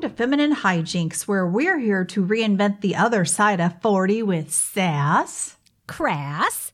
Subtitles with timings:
[0.00, 4.50] Welcome to Feminine Hijinks, where we're here to reinvent the other side of 40 with
[4.50, 5.58] sass
[5.88, 6.72] Crass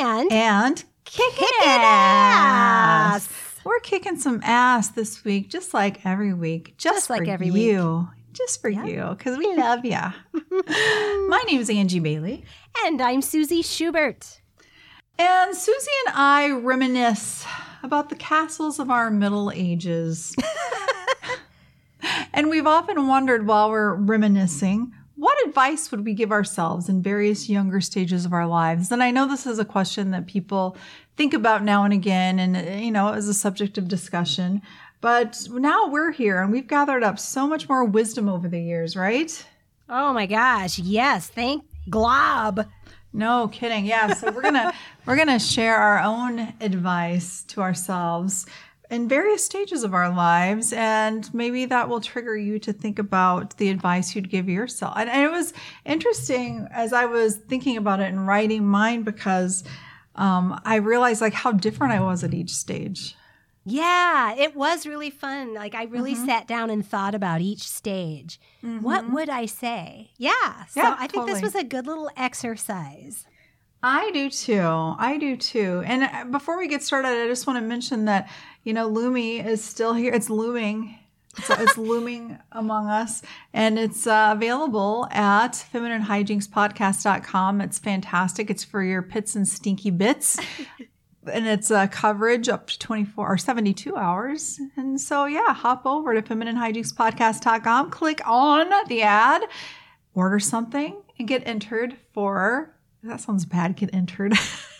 [0.00, 3.28] and and kicking ass.
[3.28, 3.60] ass.
[3.64, 6.74] We're kicking some ass this week, just like every week.
[6.76, 7.62] Just, Just like every week.
[7.62, 8.08] For you.
[8.32, 10.00] Just for you, because we love you.
[11.28, 12.44] My name is Angie Bailey.
[12.84, 14.40] and I'm Susie Schubert.
[15.16, 17.46] And Susie and I reminisce
[17.84, 20.34] about the castles of our Middle Ages.
[22.32, 27.48] and we've often wondered while we're reminiscing, what advice would we give ourselves in various
[27.48, 28.90] younger stages of our lives?
[28.90, 30.76] And I know this is a question that people
[31.16, 34.60] think about now and again, and you know, as a subject of discussion.
[35.00, 38.96] But now we're here and we've gathered up so much more wisdom over the years,
[38.96, 39.46] right?
[39.88, 42.66] Oh my gosh, yes, thank Glob.
[43.12, 43.86] No kidding.
[43.86, 44.12] Yeah.
[44.14, 44.72] So we're gonna
[45.06, 48.46] we're gonna share our own advice to ourselves
[48.90, 53.56] in various stages of our lives, and maybe that will trigger you to think about
[53.56, 54.94] the advice you'd give yourself.
[54.96, 55.52] And, and it was
[55.86, 59.64] interesting as I was thinking about it and writing mine because
[60.16, 63.16] um, I realized like how different I was at each stage.
[63.66, 65.54] Yeah, it was really fun.
[65.54, 66.26] Like I really Mm-hmm.
[66.26, 68.38] sat down and thought about each stage.
[68.60, 70.10] What would I say?
[70.18, 70.66] Yeah.
[70.66, 73.26] So Yeah, I think this was a good little exercise.
[73.82, 74.62] I do too.
[74.98, 75.82] I do too.
[75.84, 78.30] And uh, before we get started, I just want to mention that,
[78.64, 80.12] you know, Lumi is still here.
[80.12, 80.98] It's looming.
[81.36, 83.22] It's, it's looming among us.
[83.52, 87.60] And it's uh, available at femininehijinkspodcast.com.
[87.60, 88.50] It's fantastic.
[88.50, 90.38] It's for your pits and stinky bits.
[91.32, 94.60] and it's uh, coverage up to 24 or 72 hours.
[94.76, 99.42] And so, yeah, hop over to femininehijinkspodcast.com, click on the ad,
[100.14, 103.76] order something, and get entered for that sounds bad.
[103.76, 104.34] Get entered.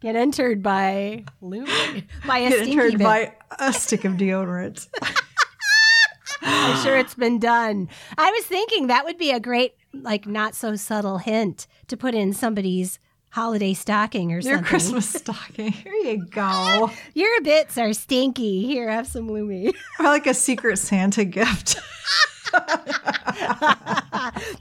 [0.00, 3.04] Get entered by Lumi by a Get stinky entered bit.
[3.04, 4.88] by a stick of deodorant.
[6.42, 7.88] I'm sure it's been done.
[8.16, 12.14] I was thinking that would be a great, like, not so subtle hint to put
[12.14, 12.98] in somebody's
[13.32, 14.64] holiday stocking or Your something.
[14.64, 15.72] Christmas stocking.
[15.72, 16.90] Here you go.
[17.12, 18.64] Your bits are stinky.
[18.64, 19.74] Here, have some Lumi.
[19.98, 21.76] Or like a secret Santa gift.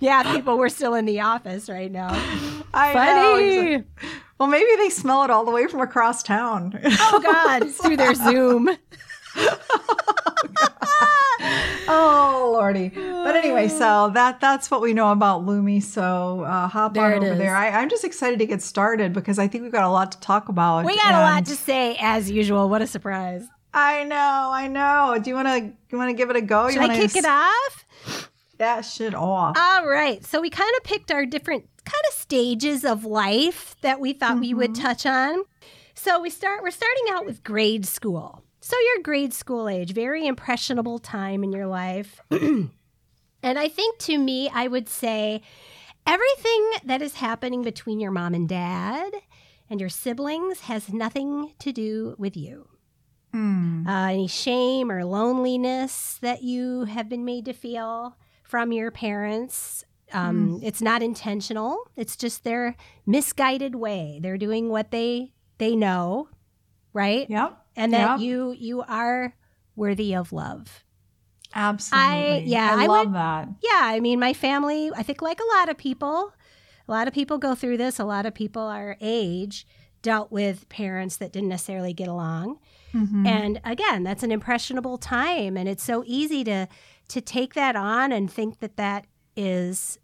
[0.01, 2.09] yeah, people were still in the office right now.
[2.73, 3.33] I know.
[3.33, 3.75] Funny.
[3.77, 3.85] Like-
[4.39, 6.79] well, maybe they smell it all the way from across town.
[6.83, 8.69] Oh God, through their Zoom.
[11.87, 12.89] oh lordy.
[12.89, 15.81] But anyway, so that that's what we know about Lumi.
[15.81, 17.37] So uh, hop There on over is.
[17.37, 17.55] there.
[17.55, 20.19] I, I'm just excited to get started because I think we've got a lot to
[20.19, 20.85] talk about.
[20.85, 22.69] We got a lot to say as usual.
[22.69, 23.45] What a surprise!
[23.73, 25.19] I know, I know.
[25.21, 26.67] Do you want to you want to give it a go?
[26.69, 27.85] Should you I wanna kick it off?
[28.57, 29.57] that shit off?
[29.57, 30.23] All right.
[30.25, 34.39] So we kind of picked our different kind of stages of life that we thought
[34.39, 35.43] we would touch on.
[35.95, 38.43] So we start we're starting out with grade school.
[38.61, 42.21] So your grade school age, very impressionable time in your life.
[42.31, 42.69] and
[43.43, 45.41] I think to me I would say
[46.05, 49.11] everything that is happening between your mom and dad
[49.69, 52.67] and your siblings has nothing to do with you.
[53.31, 53.87] Hmm.
[53.87, 59.85] Uh, any shame or loneliness that you have been made to feel from your parents.
[60.13, 61.77] Um, It's not intentional.
[61.95, 62.75] It's just their
[63.05, 64.19] misguided way.
[64.21, 66.29] They're doing what they they know,
[66.93, 67.29] right?
[67.29, 67.57] Yep.
[67.75, 68.19] And that Yep.
[68.21, 69.35] you you are
[69.75, 70.83] worthy of love.
[71.53, 72.43] Absolutely.
[72.45, 73.47] yeah, I, I love would- that.
[73.61, 74.91] Yeah, I mean, my family.
[74.95, 76.33] I think like a lot of people,
[76.87, 77.99] a lot of people go through this.
[77.99, 79.65] A lot of people our age
[80.01, 82.59] dealt with parents that didn't necessarily get along.
[82.93, 83.27] Mhm.
[83.27, 86.67] And again, that's an impressionable time, and it's so easy to
[87.09, 89.05] to take that on and think that that
[89.39, 89.97] is,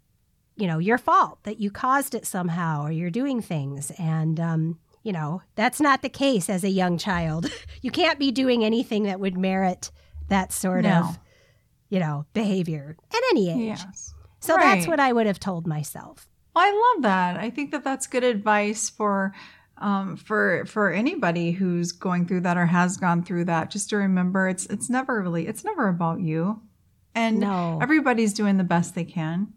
[0.56, 4.78] you know, your fault that you caused it somehow, or you're doing things, and um,
[5.02, 7.46] you know that's not the case as a young child.
[7.82, 9.90] you can't be doing anything that would merit
[10.28, 11.00] that sort No.
[11.00, 11.18] of,
[11.90, 13.78] you know, behavior at any age.
[13.78, 14.14] Yes.
[14.40, 16.26] So that's what I would have told myself.
[16.54, 17.36] Well, I love that.
[17.36, 19.34] I think that that's good advice for
[19.78, 23.70] um, for for anybody who's going through that or has gone through that.
[23.70, 26.60] Just to remember, it's it's never really it's never about you,
[27.16, 27.78] and No.
[27.82, 29.48] everybody's doing the best they can,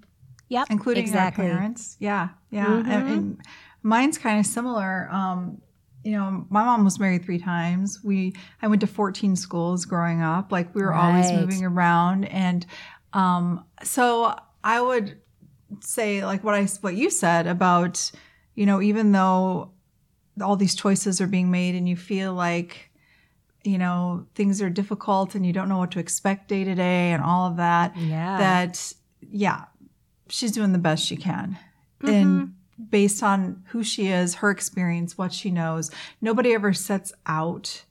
[0.47, 1.45] Yep, including exactly.
[1.45, 1.95] our parents.
[2.00, 2.65] Yeah, yeah.
[2.65, 2.88] Mhm.
[2.88, 3.41] And, and
[3.83, 5.07] mine's kind of similar.
[5.11, 5.61] Um,
[6.03, 8.00] you know, my mom was married three times.
[8.03, 10.51] We I went to 14 schools growing up.
[10.51, 12.65] Like we were always moving around and
[13.13, 14.33] um so
[14.63, 15.17] I would
[15.81, 18.11] say like what I what you said about
[18.56, 19.71] you know even though
[20.41, 22.88] all these choices are being made and you feel like
[23.63, 27.11] you know things are difficult and you don't know what to expect day to day
[27.11, 28.38] and all of that Yeah.
[28.38, 28.94] that
[29.29, 29.65] yeah
[30.29, 31.57] she's doing the best she can
[32.01, 32.13] Mm-hmm.
[32.15, 32.53] and
[32.89, 35.91] based on who she is her experience what she knows
[36.21, 37.83] nobody ever sets out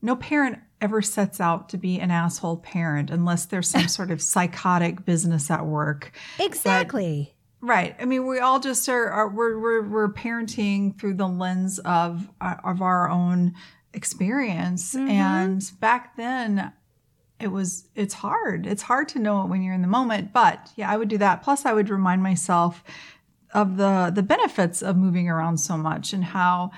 [0.00, 4.20] no parent ever sets out to be an asshole parent unless there's some sort of
[4.22, 6.12] psychotic business at work.
[6.38, 7.34] Exactly.
[7.60, 7.96] But, right.
[7.98, 12.28] I mean, we all just are, are we're, we're, we're parenting through the lens of,
[12.42, 13.54] uh, of our own
[13.96, 14.94] experience.
[14.94, 15.10] Mm-hmm.
[15.10, 16.72] And back then,
[17.38, 20.70] it was it's hard it's hard to know it when you're in the moment but
[20.76, 22.82] yeah i would do that plus i would remind myself
[23.52, 26.70] of the the benefits of moving around so much and how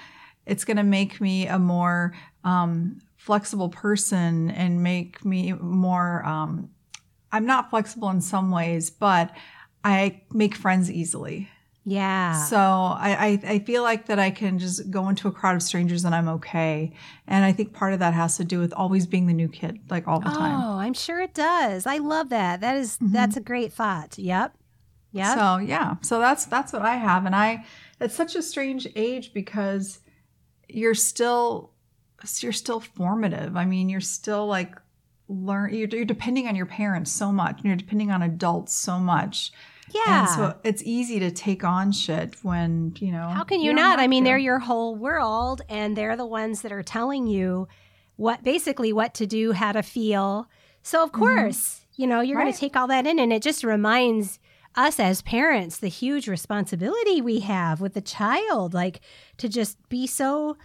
[0.47, 2.13] it's going to make me a more
[2.43, 6.69] um, flexible person and make me more um,
[7.31, 9.31] i'm not flexible in some ways but
[9.85, 11.49] i make friends easily
[11.89, 12.45] yeah.
[12.45, 15.63] So I, I, I feel like that I can just go into a crowd of
[15.63, 16.93] strangers and I'm okay.
[17.27, 19.81] And I think part of that has to do with always being the new kid,
[19.89, 20.61] like all the time.
[20.61, 21.87] Oh, I'm sure it does.
[21.87, 22.61] I love that.
[22.61, 23.13] That is, mm-hmm.
[23.13, 24.19] that's a great thought.
[24.19, 24.55] Yep.
[25.13, 25.35] Yeah.
[25.35, 25.97] So yeah.
[26.03, 27.25] So that's that's what I have.
[27.25, 27.65] And I
[28.01, 30.01] it's such a strange age because
[30.69, 31.71] you're still
[32.41, 33.57] you're still formative.
[33.57, 34.75] I mean, you're still like
[35.29, 38.99] learn you're, you're depending on your parents so much and you're depending on adults so
[38.99, 39.53] much
[39.95, 40.21] yeah.
[40.21, 43.29] And so it's easy to take on shit when, you know.
[43.29, 43.99] How can you, you not?
[43.99, 44.31] I mean, to.
[44.31, 47.69] they're your whole world and they're the ones that are telling you
[48.17, 50.49] what basically what to do, how to feel.
[50.83, 51.21] So, of mm-hmm.
[51.21, 52.03] course, mm-hmm.
[52.03, 52.45] you know, you're right.
[52.45, 54.39] going to take all that in and it just reminds
[54.75, 59.01] us as parents the huge responsibility we have with the child like
[59.37, 60.57] to just be so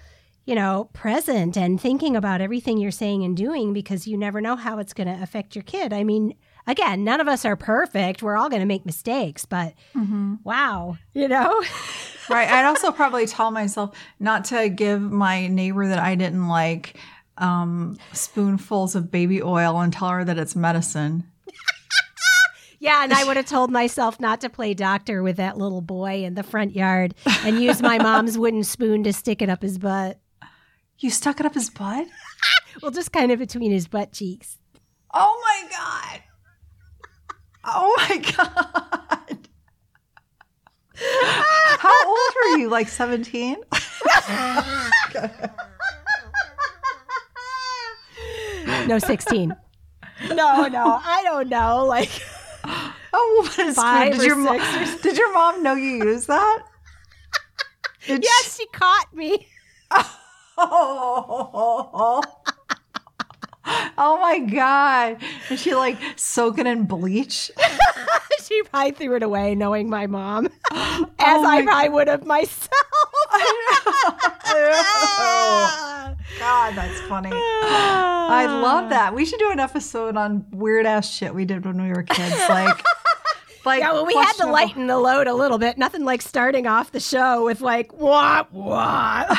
[0.46, 4.56] you know present and thinking about everything you're saying and doing because you never know
[4.56, 6.36] how it's going to affect your kid i mean
[6.68, 8.24] again, none of us are perfect.
[8.24, 10.36] We're all going to make mistakes, but mm-hmm.
[10.44, 11.64] wow, you know?
[12.30, 12.50] right.
[12.50, 16.98] I'd also probably tell myself not to give my neighbor that I didn't like
[17.38, 21.26] um, spoonfuls of baby oil and tell her that it's medicine.
[22.84, 26.26] Yeah, and I would have told myself not to play doctor with that little boy
[26.26, 29.78] in the front yard and use my mom's wooden spoon to stick it up his
[29.78, 30.20] butt.
[31.00, 32.06] You stuck it up his butt?
[32.82, 34.58] well, just kind of between his butt cheeks.
[35.14, 36.24] Oh my God.
[37.66, 39.48] Oh my God.
[41.80, 42.70] How old were you?
[42.70, 43.56] Like 17?
[48.88, 49.56] no, 16.
[50.30, 51.86] No, no, I don't know.
[51.86, 52.12] Like,
[52.66, 54.58] oh, what is five did your mom?
[55.02, 56.64] Did your mom know you used that?
[58.08, 59.48] Did yes, she, she caught me.
[60.58, 62.22] Oh.
[63.98, 65.18] Oh my god!
[65.50, 67.52] Is she like soaking in bleach?
[68.44, 72.72] she probably threw it away, knowing my mom, as oh I probably would have myself.
[76.40, 77.30] God, that's funny.
[77.34, 79.14] I love that.
[79.14, 82.36] We should do an episode on weird ass shit we did when we were kids,
[82.50, 82.84] like.
[83.66, 85.78] Like yeah, well, we had to lighten the load a little bit.
[85.78, 89.38] Nothing like starting off the show with like what what,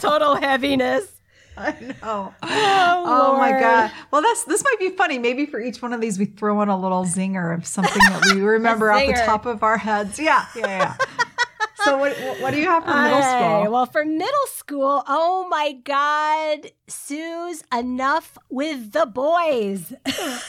[0.00, 1.15] total heaviness.
[1.58, 2.34] I know.
[2.42, 3.90] Oh, oh my god.
[4.10, 5.18] Well, that's this might be funny.
[5.18, 8.34] Maybe for each one of these, we throw in a little zinger of something that
[8.34, 10.18] we remember off the top of our heads.
[10.18, 10.96] Yeah, yeah, yeah.
[11.84, 13.72] so what, what do you have for middle school?
[13.72, 19.94] Well, for middle school, oh my God, Sue's enough with the boys.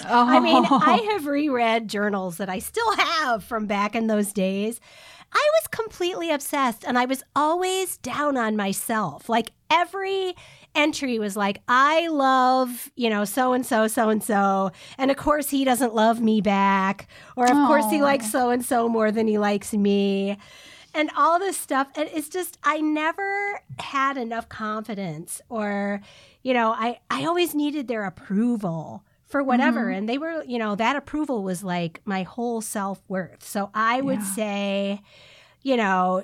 [0.10, 0.28] Oh.
[0.28, 1.12] I mean, I oh.
[1.12, 4.82] have reread journals that I still have from back in those days.
[5.34, 9.30] I was completely obsessed and I was always down on myself.
[9.30, 10.36] Like every
[10.78, 14.72] entry was like, I love, you know, so and so, so and so.
[14.98, 17.08] And of course, he doesn't love me back.
[17.36, 17.68] Or of Aww.
[17.68, 20.38] course, he likes so and so more than he likes me.
[20.94, 21.88] And all this stuff.
[21.96, 26.02] And it's just, I never had enough confidence or,
[26.44, 29.86] you know, I, I always needed their approval for whatever.
[29.86, 29.98] Mm-hmm.
[29.98, 33.44] And they were, you know, that approval was like my whole self worth.
[33.44, 34.34] So I would yeah.
[34.34, 35.02] say,
[35.64, 36.24] you know,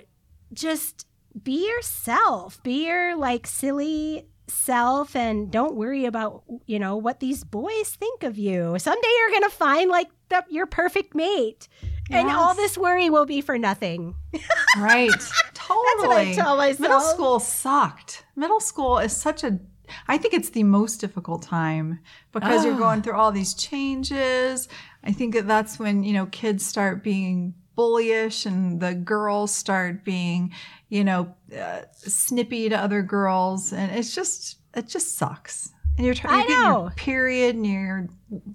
[0.54, 1.06] just
[1.42, 7.44] be yourself, be your like silly self and don't worry about you know what these
[7.44, 8.76] boys think of you.
[8.78, 11.68] Someday you're gonna find like the, your perfect mate.
[12.10, 12.20] Yes.
[12.20, 14.16] and all this worry will be for nothing.
[14.78, 15.12] Right.
[15.54, 16.36] Totally.
[16.80, 18.26] middle school sucked.
[18.36, 19.60] Middle school is such a
[20.08, 22.00] I think it's the most difficult time
[22.32, 22.70] because oh.
[22.70, 24.68] you're going through all these changes.
[25.04, 30.04] I think that that's when, you know, kids start being bullyish and the girls start
[30.04, 30.54] being,
[30.90, 33.74] you know, uh, snippy to other girls.
[33.74, 35.72] And it's just, it just sucks.
[35.98, 38.08] And you're, trying, getting your period and you're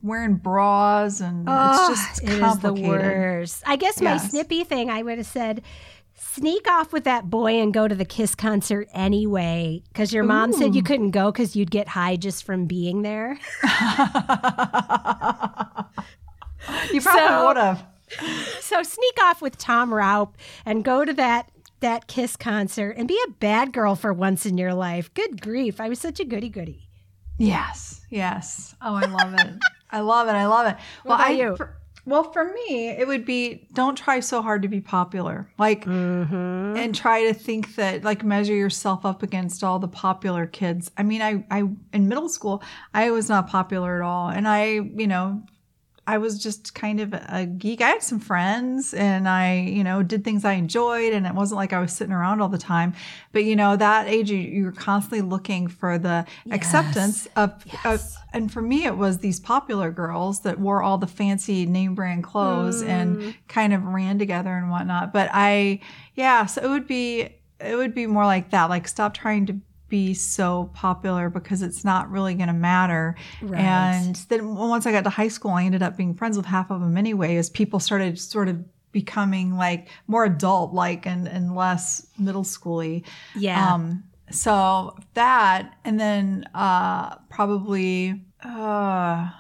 [0.03, 3.63] wearing bras and oh, it's just it is the worst.
[3.65, 4.31] I guess my yes.
[4.31, 5.63] snippy thing, I would have said,
[6.19, 10.51] sneak off with that boy and go to the Kiss concert anyway because your mom
[10.51, 10.53] Ooh.
[10.55, 13.39] said you couldn't go because you'd get high just from being there.
[16.93, 17.87] you probably so, would have.
[18.61, 21.51] So sneak off with Tom Raup and go to that
[21.81, 25.13] that Kiss concert and be a bad girl for once in your life.
[25.15, 26.89] Good grief, I was such a goody goody.
[27.39, 28.75] Yes, yes.
[28.83, 29.55] Oh, I love it.
[29.91, 30.33] I love it.
[30.33, 30.77] I love it.
[31.05, 31.57] What about I, you?
[31.57, 35.49] For, well, for me, it would be don't try so hard to be popular.
[35.57, 36.77] Like, Mm-hmm.
[36.77, 40.91] and try to think that like measure yourself up against all the popular kids.
[40.99, 41.63] I mean, I I
[41.93, 42.63] in middle school,
[42.93, 45.43] I was not popular at all, and I you know.
[46.15, 47.83] I was just kind of a geek.
[47.83, 51.57] I had some friends and I, you know, did things I enjoyed and it wasn't
[51.59, 52.95] like I was sitting around all the time.
[53.33, 57.85] But you know, that age you, you're constantly looking for the acceptance of, Yes.
[57.85, 61.95] of and for me it was these popular girls that wore all the fancy name
[61.95, 62.89] brand clothes Mm.
[62.89, 65.13] and kind of ran together and whatnot.
[65.13, 65.81] But I
[66.15, 67.29] yeah, so it would be
[67.61, 68.71] it would be more like that.
[68.71, 69.57] Like stop trying to
[69.89, 73.15] be so popular because it's not really going to matter.
[73.41, 73.61] Right.
[73.61, 76.71] And then once I got to high school, I ended up being friends with half
[76.71, 81.55] of them anyway, as people started sort of becoming like more adult like and, and
[81.55, 83.05] less middle schooly.
[83.37, 83.75] Yeah.
[83.75, 89.31] Um, so that, and then uh, probably, uh,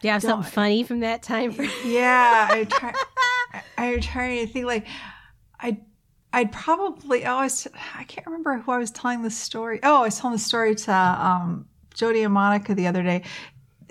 [0.00, 1.52] Do you have something funny from that time?
[1.52, 2.94] For- yeah, I try.
[3.52, 4.86] I, I'm trying to think like.
[6.34, 9.78] I'd probably oh I was I can't remember who I was telling this story.
[9.82, 13.22] Oh, I was telling the story to um, Jody and Monica the other day.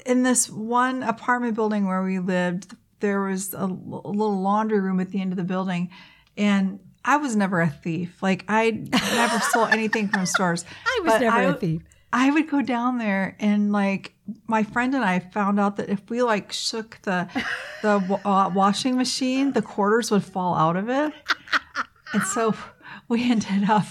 [0.06, 5.10] In this one apartment building where we lived, there was a little laundry room at
[5.12, 5.90] the end of the building,
[6.36, 8.22] and I was never a thief.
[8.22, 10.66] Like I never stole anything from stores.
[10.86, 11.82] I was But never I- a thief.
[12.16, 14.14] I would go down there and like
[14.46, 17.28] my friend and I found out that if we like shook the
[17.82, 21.12] the uh, washing machine, the quarters would fall out of it.
[22.14, 22.54] And so
[23.10, 23.86] we ended up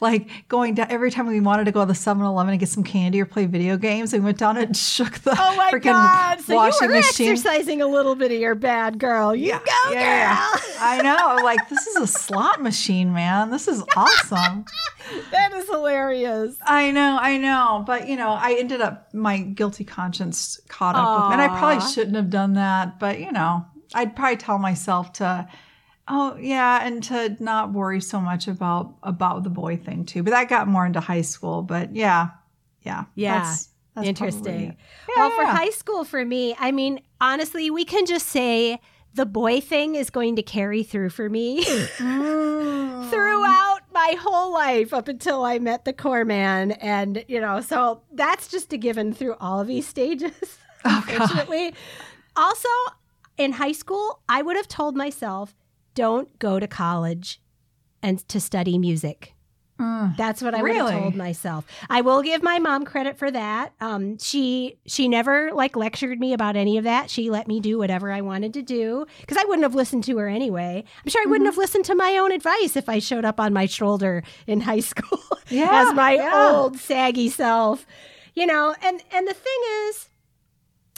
[0.00, 2.82] like going down every time we wanted to go to the 7-Eleven and get some
[2.82, 4.12] candy or play video games.
[4.12, 6.40] We went down and shook the Oh my freaking God!
[6.40, 7.30] So washing you were machine.
[7.32, 9.34] exercising a little bit of your bad girl.
[9.34, 9.58] You go,
[9.90, 10.36] Yeah, yeah.
[10.36, 10.60] girl.
[10.80, 11.44] I know.
[11.44, 13.50] Like this is a slot machine, man.
[13.50, 14.64] This is awesome.
[15.30, 16.56] That is hilarious.
[16.62, 21.26] I know, I know, but you know, I ended up my guilty conscience caught up
[21.26, 22.98] with, and I probably shouldn't have done that.
[22.98, 23.64] But you know,
[23.94, 25.46] I'd probably tell myself to,
[26.08, 30.22] oh yeah, and to not worry so much about about the boy thing too.
[30.22, 31.62] But that got more into high school.
[31.62, 32.28] But yeah,
[32.82, 33.40] yeah, Yeah.
[33.40, 34.60] that's, that's Interesting.
[34.70, 34.76] it.
[35.16, 38.80] well, for high school, for me, I mean, honestly, we can just say
[39.14, 41.64] the boy thing is going to carry through for me
[41.98, 43.08] Mm.
[43.10, 46.72] throughout my whole life up until I met the core man.
[46.72, 51.72] And, you know, so that's just a given through all of these stages, Oh, God.
[52.36, 52.68] Also,
[53.38, 55.54] in high school, I would have told myself,
[55.96, 57.40] don't go to college
[58.00, 59.32] and to study music.
[59.80, 60.16] Mm.
[60.16, 61.66] That's what I would have told myself.
[61.90, 63.74] I will give my mom credit for that.
[63.78, 67.10] Um, she she never like lectured me about any of that.
[67.10, 70.16] She let me do whatever I wanted to do because I wouldn't have listened to
[70.16, 70.82] her anyway.
[71.04, 71.30] I'm sure I Mm-hmm.
[71.30, 74.60] wouldn't have listened to my own advice if I showed up on my shoulder in
[74.70, 76.52] high school Yeah, as my yeah.
[76.54, 77.84] old saggy self.
[78.34, 80.08] You know, and and the thing is,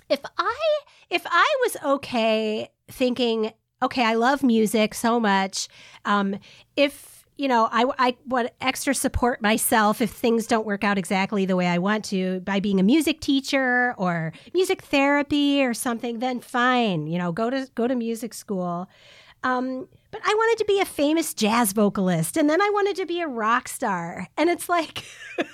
[0.09, 0.57] if I
[1.11, 5.69] if I was okay thinking, okay, I love music so much,
[6.05, 6.39] um,
[6.77, 11.47] if you know, I I want extra support myself if things don't work out exactly
[11.47, 16.19] the way I want to by being a music teacher or music therapy or something,
[16.19, 18.89] then fine, you know, go to go to music school.
[19.45, 23.07] Um, but I wanted to be a famous jazz vocalist, and then I wanted to
[23.07, 25.05] be a rock star, and it's like.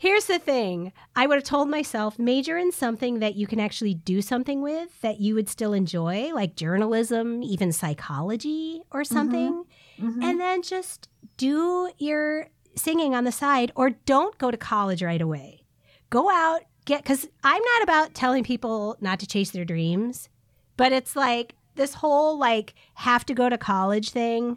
[0.00, 0.94] Here's the thing.
[1.14, 4.98] I would have told myself major in something that you can actually do something with
[5.02, 9.64] that you would still enjoy, like journalism, even psychology or something.
[10.00, 10.24] Mhm.
[10.24, 15.20] And then just do your singing on the side or don't go to college right
[15.20, 15.64] away.
[16.08, 20.30] Go out, get, because I'm not about telling people not to chase their dreams,
[20.78, 24.56] but it's like this whole like have to go to college thing.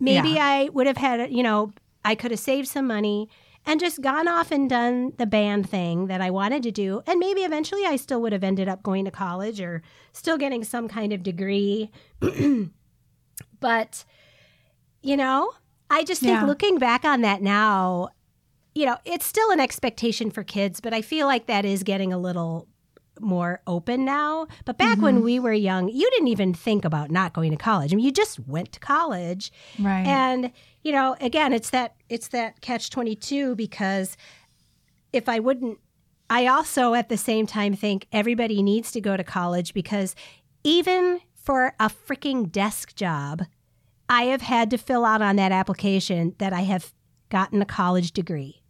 [0.00, 0.46] Maybe Yeah.
[0.46, 3.28] I would have had, you know, I could have saved some money
[3.66, 7.02] and just gone off and done the band thing that I wanted to do.
[7.06, 10.64] And maybe eventually I still would have ended up going to college or still getting
[10.64, 11.90] some kind of degree.
[13.60, 14.04] but,
[15.02, 15.52] you know,
[15.90, 16.46] I just think Yeah.
[16.46, 18.08] looking back on that now,
[18.74, 22.12] you know, it's still an expectation for kids, but I feel like that is getting
[22.12, 22.66] a little
[23.20, 24.46] more open now.
[24.64, 25.24] But back when mm-hmm.
[25.24, 27.92] we were young, you didn't even think about not going to college.
[27.92, 29.52] I mean, you just went to college.
[29.78, 30.06] right.
[30.06, 30.52] And
[30.82, 34.16] you know, again, it's that it's that catch twenty two because
[35.12, 35.78] if I wouldn't,
[36.28, 40.14] I also at the same time think everybody needs to go to college because
[40.64, 43.42] even for a freaking desk job,
[44.08, 46.92] I have had to fill out on that application that I have
[47.28, 48.62] gotten a college degree.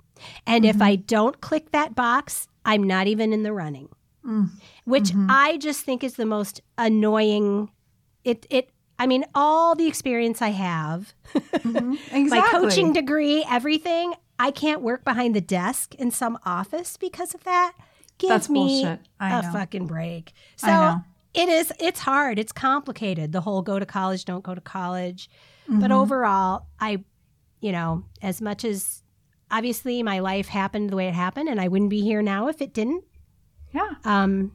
[0.47, 0.83] And if mm-hmm.
[0.83, 3.89] I don't click that box, I'm not even in the running.
[4.27, 4.51] Mm.
[4.85, 7.71] Which I just think is the most annoying
[8.25, 11.99] it it I mean all the experience I have Mhm.
[12.31, 14.15] my coaching degree, everything.
[14.39, 17.73] I can't work behind the desk in some office because of that.
[18.19, 18.99] Give That's me a
[19.43, 19.51] know.
[19.53, 20.33] fucking break.
[20.57, 21.01] So
[21.35, 22.39] it is it's hard.
[22.39, 23.33] It's complicated.
[23.33, 25.29] The whole go to college, don't go to college.
[25.69, 25.95] But Mhm.
[25.97, 27.05] overall, I
[27.61, 29.03] you know, as much as
[29.51, 32.61] obviously my life happened the way it happened and I wouldn't be here now if
[32.63, 33.05] it didn't.
[33.75, 33.91] Yeah.
[34.05, 34.53] Um,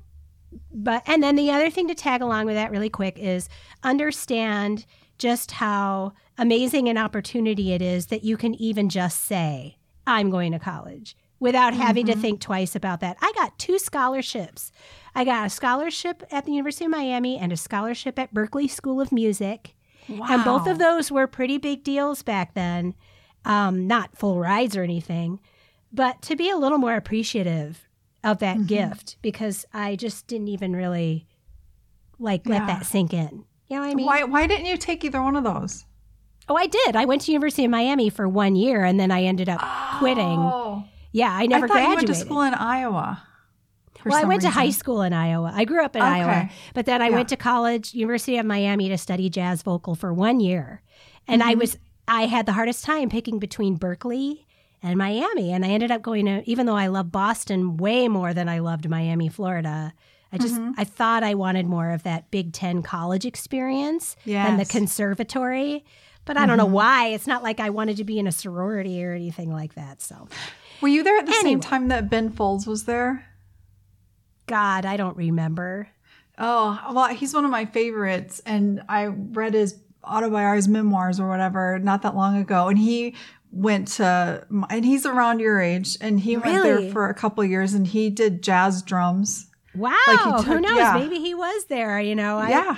[0.74, 3.50] but and then the other thing to tag along with that really quick is
[3.84, 4.86] understand
[5.18, 10.54] just how amazing an opportunity it is that you can even just say I'm going
[10.54, 12.22] to college without having to Mhm.
[12.22, 13.18] think twice about that.
[13.22, 14.72] I got two scholarships.
[15.14, 19.00] I got a scholarship at the University of Miami and a scholarship at Berklee School
[19.02, 19.76] of Music.
[20.08, 22.96] And both of those were pretty big deals back then.
[23.46, 25.40] Um, not full rides or anything,
[25.94, 27.88] but to be a little more appreciative
[28.24, 28.68] of that Mhm.
[28.68, 31.26] gift because I just didn't even really
[32.20, 33.46] like let that sink in.
[33.68, 34.06] You know what I mean?
[34.06, 35.86] why why didn't you take either one of those?
[36.50, 36.96] Oh, I did.
[36.96, 39.62] I went to University of Miami for one year and then I ended up
[40.00, 40.40] quitting.
[40.40, 40.84] Oh.
[41.12, 41.90] Yeah, I never I graduated.
[41.90, 43.24] you went to school in Iowa.
[44.06, 45.52] well, I went to high school in Iowa.
[45.54, 47.16] I grew up in Iowa, but then I Yeah.
[47.16, 50.82] went to college, University of Miami, to study jazz vocal for one year.
[51.28, 51.60] And I Mhm.
[51.60, 54.46] was I had the hardest time picking between Berklee
[54.82, 58.34] and Miami, and I ended up going to even though I love Boston way more
[58.34, 59.94] than I loved Miami, Florida.
[60.32, 60.74] I just Mhm.
[60.78, 65.84] I thought I wanted more of that Big Ten college experience than the conservatory.
[66.26, 66.72] But I don't know Mhm.
[66.72, 67.08] why.
[67.08, 70.02] It's not like I wanted to be in a sorority or anything like that.
[70.02, 70.28] So,
[70.82, 71.44] Were you there at the Anyway.
[71.54, 73.26] same time that Ben Folds was there?
[74.48, 75.90] God, I don't remember.
[76.38, 78.42] Oh, well, he's one of my favorites.
[78.46, 82.68] And I read his autobiography, his memoirs or whatever, not that long ago.
[82.70, 83.16] And he
[83.52, 87.50] went to, and he's around your age, and he went there for a couple of
[87.50, 89.48] years and he did jazz drums.
[89.76, 90.78] Wow, Like he who knows?
[90.78, 90.94] yeah.
[90.96, 92.00] Maybe he was there.
[92.00, 92.78] You know, I, yeah.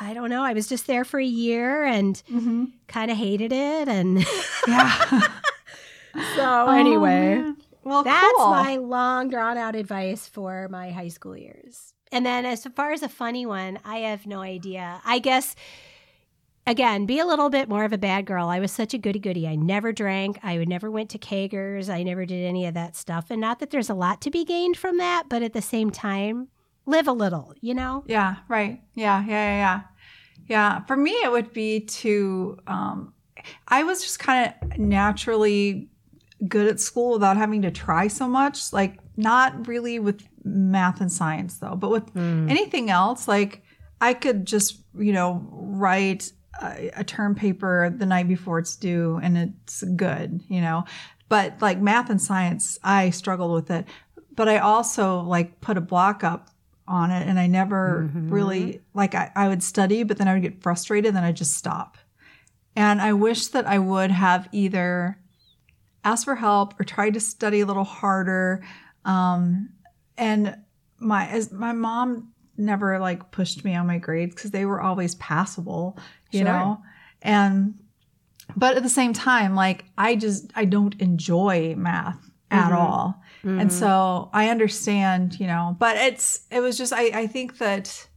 [0.00, 0.42] I don't know.
[0.42, 3.88] I was just there for a year and hmm kind of hated it.
[3.88, 4.24] And
[4.68, 4.90] Yeah.
[6.34, 7.42] so, Oh, anyway,
[7.84, 8.50] well, that's cool.
[8.50, 11.94] my long drawn out advice for my high school years.
[12.12, 15.00] And then, as far as a funny one, I have no idea.
[15.04, 15.56] I guess,
[16.66, 18.48] again, be a little bit more of a bad girl.
[18.48, 19.46] I was such a goody goody.
[19.46, 20.38] I never drank.
[20.42, 21.88] I would never went to kegers.
[21.88, 23.26] I never did any of that stuff.
[23.30, 25.90] And not that there's a lot to be gained from that, but at the same
[25.90, 26.48] time,
[26.86, 28.04] live a little, you know?
[28.06, 28.80] Yeah, right.
[28.94, 29.80] Yeah, yeah, yeah, yeah.
[30.48, 33.12] Yeah, for me, it would be to, um,
[33.68, 35.88] I was just kind of naturally
[36.46, 38.72] good at school without having to try so much.
[38.72, 42.48] Like, not really with math and science, though, but with Mm.
[42.50, 43.62] anything else, like,
[44.00, 46.30] I could just, you know, write
[46.62, 50.84] a, a term paper the night before it's due and it's good, you know.
[51.28, 53.86] But like math and science, I struggled with it.
[54.34, 56.50] But I also like put a block up
[56.88, 58.30] on it and I never Mhm.
[58.30, 61.56] really like I, I would study, but then I would get frustrated then I'd just
[61.56, 61.98] stop.
[62.76, 65.18] And I wish that I would have either
[66.04, 68.62] asked for help or tried to study a little harder.
[69.04, 69.70] Um,
[70.16, 70.56] and
[70.98, 75.14] my as my mom never like pushed me on my grades because they were always
[75.16, 75.98] passable,
[76.30, 76.44] you Sure.
[76.52, 76.82] know.
[77.22, 77.74] And
[78.56, 82.76] but at the same time, like I just I don't enjoy math at Mhm.
[82.76, 83.22] all.
[83.44, 83.72] And Mhm.
[83.72, 88.08] so I understand, you know, but it's it was just I I think that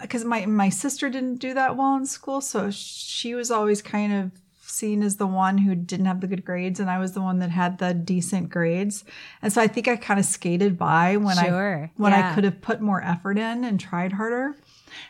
[0.00, 4.12] because my my sister didn't do that well in school, so she was always kind
[4.12, 4.32] of
[4.72, 7.38] seen as the one who didn't have the good grades, and I was the one
[7.40, 9.04] that had the decent grades,
[9.42, 12.30] and so I think I kind of skated by when I when yeah.
[12.30, 14.56] I could have put more effort in and tried harder.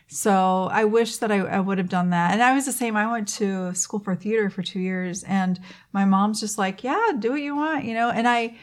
[0.06, 2.32] So I wish that I, I would have done that.
[2.32, 2.96] And I was the same.
[2.96, 5.58] I went to school for theater for two years, and
[5.92, 8.10] my mom's just like, "Yeah, do what you want," you know.
[8.10, 8.56] And I,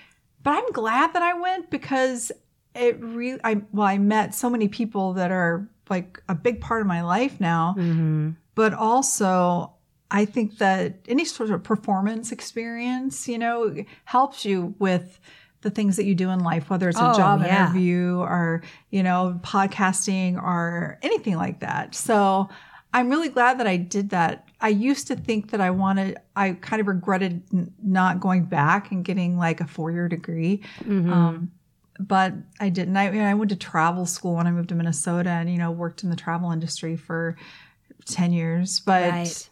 [0.44, 2.32] but I'm glad that I went because
[2.76, 3.40] it really.
[3.44, 7.02] I well, I met so many people that are like a big part of my
[7.02, 8.36] life now, Mhm.
[8.56, 9.74] but also
[10.12, 15.19] I think that any sort of performance experience, you know, helps you with
[15.62, 17.65] the things that you do in life, whether it's a Oh, job yeah.
[17.67, 21.93] interview or, you know, podcasting or anything like that.
[21.93, 22.50] So
[22.93, 24.48] I'm really glad that I did that.
[24.62, 28.91] I used to think that I wanted, I kind of regretted n- not going back
[28.91, 30.62] and getting like a four year degree.
[30.84, 31.12] Mhm.
[31.12, 31.52] Um,
[32.00, 32.95] but I didn't.
[32.95, 36.04] I, I went to travel school when I moved to Minnesota and, you know, worked
[36.04, 37.36] in the travel industry for
[38.06, 38.80] 10 years.
[38.80, 39.50] But Right.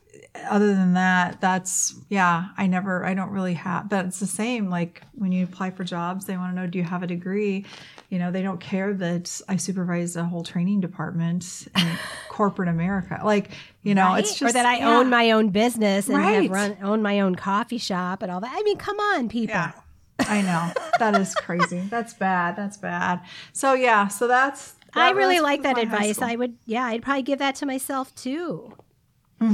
[0.50, 4.70] Other than that, that's, yeah, I never, I don't really have, but it's the same.
[4.70, 7.66] Like when you apply for jobs, they want to know, do you have a degree?
[8.10, 11.88] You know, they don't care that I supervise a whole training department in
[12.30, 13.20] corporate America.
[13.24, 13.52] Like,
[13.84, 14.20] you know, Right?
[14.20, 14.44] it's just.
[14.44, 14.98] or that I yeah.
[14.98, 16.44] own my own business and Right.
[16.44, 18.54] have run own my own coffee shop and all that.
[18.56, 19.56] I mean, come on, people.
[19.56, 19.72] Yeah.
[20.20, 20.72] I know.
[21.00, 21.80] That is crazy.
[21.90, 22.56] That's bad.
[22.56, 23.22] That's bad.
[23.54, 26.22] So yeah, so that's I really like that advice.
[26.22, 28.74] I would, yeah, I'd probably give that to myself too.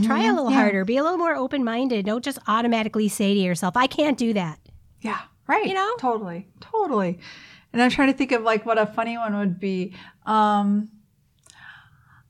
[0.04, 0.56] Try a little Yeah.
[0.62, 0.86] harder.
[0.86, 2.06] Be a little more open minded.
[2.06, 4.60] Don't just automatically say to yourself, I can't do that.
[5.02, 5.66] Yeah, right.
[5.66, 5.92] You know?
[6.00, 7.20] totally, totally.
[7.74, 9.94] And I'm trying to think of like what a funny one would be.
[10.26, 10.90] Um,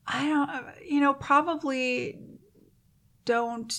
[0.06, 0.50] I don't,
[0.90, 2.18] you know, probably
[3.24, 3.72] don't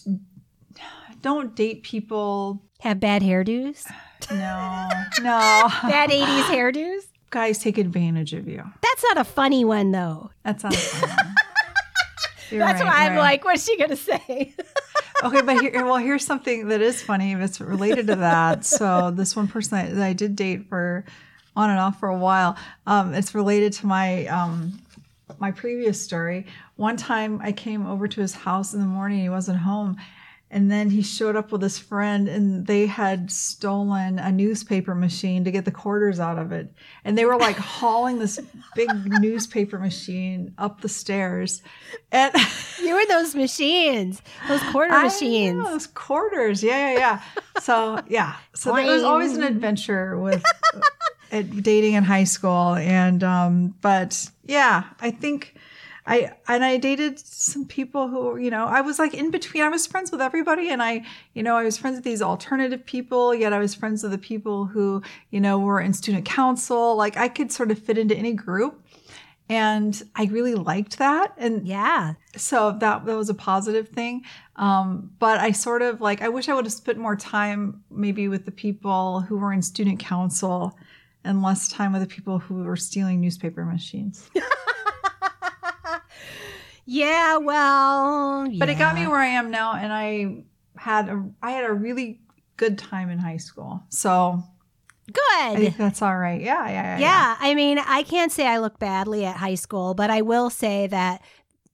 [1.21, 2.61] don't date people.
[2.81, 3.83] Have bad hairdos,
[4.29, 4.89] No,
[5.21, 7.01] no, bad 80s hairdos.
[7.31, 8.63] guys take advantage of you.
[8.81, 10.29] That's not a funny one, though.
[10.43, 10.73] That's not.
[10.73, 11.35] a funny one.
[12.49, 13.19] You're That's right, why I'm right.
[13.19, 14.53] like, what's she going to say?
[15.23, 17.34] okay, but here, well, here's something that is funny.
[17.34, 18.65] It's related to that.
[18.75, 21.05] So this one person that I did date for
[21.55, 22.58] on and off for a while.
[22.86, 24.79] Um, it's related to my um,
[25.39, 26.45] my previous story.
[26.75, 29.19] One time I came over to his house in the morning.
[29.19, 29.97] He wasn't home.
[30.56, 35.44] And then he showed up with his friend, and they had stolen a newspaper machine
[35.44, 36.72] to get the quarters out of it.
[37.04, 38.39] And they were like hauling this
[38.74, 38.89] big
[39.20, 41.62] newspaper machine up the stairs.
[42.10, 42.34] And
[42.82, 45.58] you were those machines, those quarter I machines.
[45.58, 46.63] know, those quarters.
[46.63, 47.22] Yeah, yeah, yeah.
[47.60, 48.38] So yeah.
[48.54, 50.41] So there was always an adventure with
[51.34, 55.56] uh, dating in high school, and um, but yeah, I think
[56.08, 59.63] I and I dated some people who you know I was like in between.
[59.63, 62.86] I was friends with everybody, and I you know I was friends with these alternative
[62.86, 63.34] people.
[63.34, 66.96] Yet I was friends with the people who you know were in student council.
[66.96, 68.82] Like I could sort of fit into any group.
[69.48, 71.34] And I really liked that.
[71.38, 72.13] And Yeah.
[72.36, 74.24] so that that was a positive thing
[74.58, 78.28] um, but i sort of like i wish i would have spent more time maybe
[78.28, 80.78] with the people who were in student council
[81.24, 84.30] and less time with the people who were stealing newspaper machines
[86.86, 90.43] Yeah, well, but it got me where i am now and i
[90.78, 92.19] had a i had a really
[92.58, 94.43] good time in high school so
[95.12, 95.74] good.
[95.78, 99.26] that's all right yeah yeah yeah, Yeah, I mean, I can't say I look badly
[99.26, 101.21] at high school, but I will say that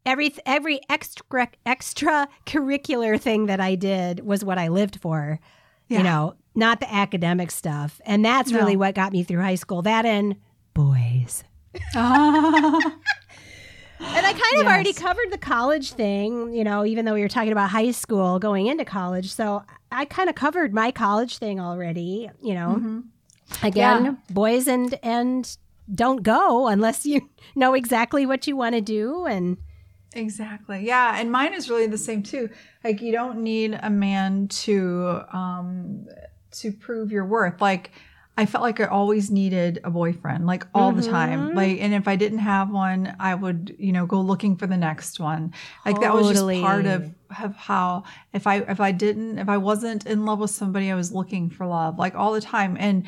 [0.06, 5.40] every every extra extracurricular thing that I did was what I lived for.
[5.88, 5.98] Yeah.
[6.00, 9.82] You know, not the academic stuff, and that's really what got me through high school.
[9.82, 10.36] That and
[10.74, 11.44] boys.
[11.96, 12.98] Ah.
[14.04, 17.28] And I kind of already covered the college thing, you know, even though we were
[17.30, 19.32] talking about high school going into college.
[19.34, 22.78] So I kind of covered my college thing already, you know.
[22.80, 23.04] Mhm.
[23.64, 24.12] Again, Yeah.
[24.30, 25.58] boys and and
[25.94, 29.58] don't go unless you know exactly what you want to do and
[30.14, 30.86] Exactly.
[30.86, 32.50] Yeah, and mine is really the same too.
[32.84, 36.06] Like you don't need a man to um
[36.60, 37.62] to prove your worth.
[37.62, 37.92] Like
[38.42, 41.52] I felt like I always needed a boyfriend, like all the time.
[41.52, 41.56] Mhm.
[41.56, 44.78] Like and if I didn't have one, I would, you know, go looking for the
[44.78, 45.54] next one.
[45.86, 49.58] Like that was just part of of how if I if I didn't if I
[49.58, 52.78] wasn't in love with somebody, I was looking for love like all the time.
[52.80, 53.06] And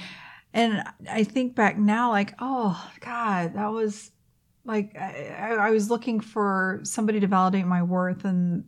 [0.54, 4.12] and I think back now, like, oh God, that was
[4.66, 8.66] like I, I I was looking for somebody to validate my worth and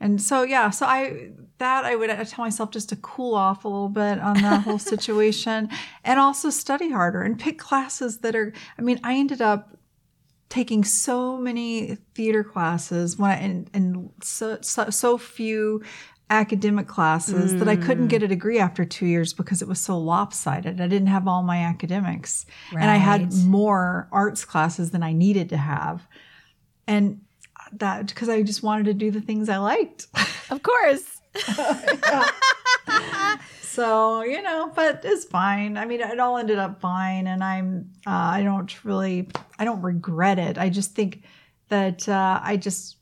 [0.00, 3.64] and so yeah so i that i would uh, tell myself just to cool off
[3.64, 5.68] a little bit on that whole situation
[6.04, 9.76] and also study harder and pick classes that are i mean i ended up
[10.48, 15.82] taking so many theater classes when I, and, and so, so so few
[16.30, 18.30] academic classes that I couldn't get a mm.
[18.30, 20.80] degree after two years because it was so lopsided.
[20.80, 25.48] I didn't have all my academics and I had more arts classes than I needed
[25.48, 26.06] to have.
[26.86, 27.22] And
[27.78, 30.06] that because I just wanted to do the things I liked.
[30.50, 31.20] of course.
[33.62, 35.76] so, you know, but it's fine.
[35.76, 37.26] I mean, it all ended up fine.
[37.26, 39.28] And I'm, uh, I don't really,
[39.58, 40.58] I don't regret it.
[40.58, 41.22] I just think
[41.68, 42.96] that uh, I just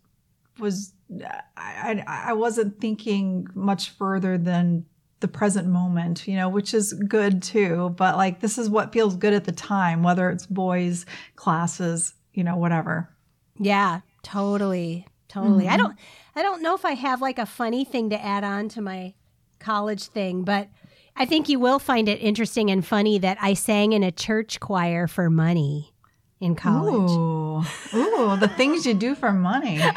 [0.58, 0.92] was,
[1.24, 4.84] I, I, I wasn't thinking much further than
[5.20, 7.94] the present moment, you know, which is good too.
[7.96, 12.44] But like, this is what feels good at the time, whether it's boys, classes, you
[12.44, 13.10] know, whatever.
[13.58, 15.06] Yeah, totally.
[15.28, 15.68] Totally.
[15.68, 15.78] I Mhm.
[15.78, 15.96] don't
[16.36, 19.14] I don't know if I have like a funny thing to add on to my
[19.58, 20.68] college thing, but
[21.16, 24.60] I think you will find it interesting and funny that I sang in a church
[24.60, 25.92] choir for money
[26.40, 27.10] in college.
[27.10, 27.64] Ooh,
[27.98, 29.80] ooh, the things you do for money.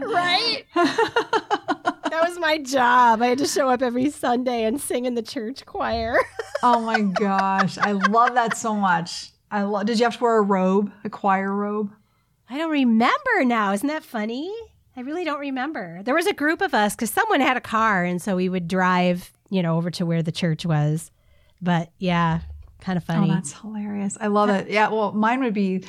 [0.00, 0.62] Right?
[0.74, 3.20] that was my job.
[3.20, 6.18] I had to show up every Sunday and sing in the church choir.
[6.62, 9.30] oh my gosh, I love that so much.
[9.50, 9.86] I love.
[9.86, 11.90] Did you have to wear a robe, a choir robe?
[12.50, 13.72] I don't remember now.
[13.72, 14.52] Isn't that funny?
[14.96, 16.02] I really don't remember.
[16.02, 18.66] There was a group of us because someone had a car, and so we would
[18.66, 21.10] drive, you know, over to where the church was.
[21.60, 22.40] But yeah,
[22.80, 23.30] kind of funny.
[23.30, 24.16] Oh, that's hilarious.
[24.20, 24.68] I love it.
[24.68, 24.88] Yeah.
[24.88, 25.84] Well, mine would be,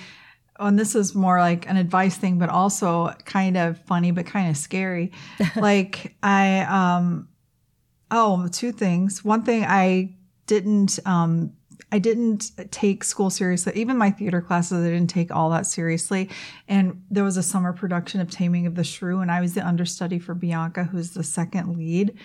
[0.60, 4.50] and this is more like an advice thing, but also kind of funny, but kind
[4.50, 5.12] of scary.
[5.56, 7.30] like I, um,
[8.12, 9.24] oh, two things.
[9.24, 11.54] One thing I didn't, um,
[11.92, 13.74] I didn't take school seriously.
[13.76, 16.30] Even my theater classes, I didn't take all that seriously.
[16.68, 19.66] And there was a summer production of Taming of the Shrew, and I was the
[19.66, 22.16] understudy for Bianca, who's the second lead.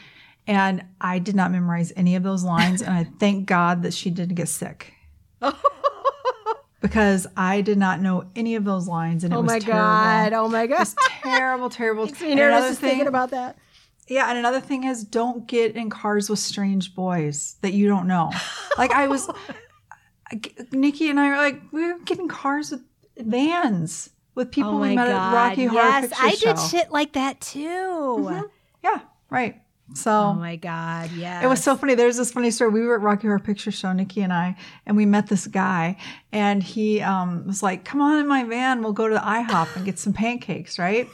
[0.47, 2.83] And I did not memorize any of those lines.
[2.83, 4.93] and I thank God that she didn't get sick.
[6.83, 9.81] because I did not know any of those lines, and it oh was my terrible.
[9.81, 10.33] god!
[10.35, 10.75] Oh my God.
[10.75, 10.79] It god!
[10.81, 12.05] was terrible, terrible.
[12.05, 13.57] Makes me nervous just thinking about that.
[14.09, 18.07] Yeah, and another thing is don't get in cars with strange boys that you don't
[18.07, 18.31] know.
[18.77, 19.31] Like I was,
[20.73, 22.81] Nikki and I were like we were getting cars with
[23.17, 25.33] vans with people oh we met god!
[25.33, 26.55] at Rocky Horror yes, Picture I Show.
[26.55, 28.51] did shit like that too.
[28.83, 29.61] Yeah, right.
[29.95, 31.13] So Oh my god!
[31.13, 31.95] Yeah, It was so funny.
[31.95, 32.71] There's this funny story.
[32.71, 35.99] We were at Rocky Horror Picture Show, Nikki and I, and we met this guy,
[36.33, 38.83] and he um, was like, "Come on in my van.
[38.83, 41.07] We'll go to the IHOP and get some pancakes, right?"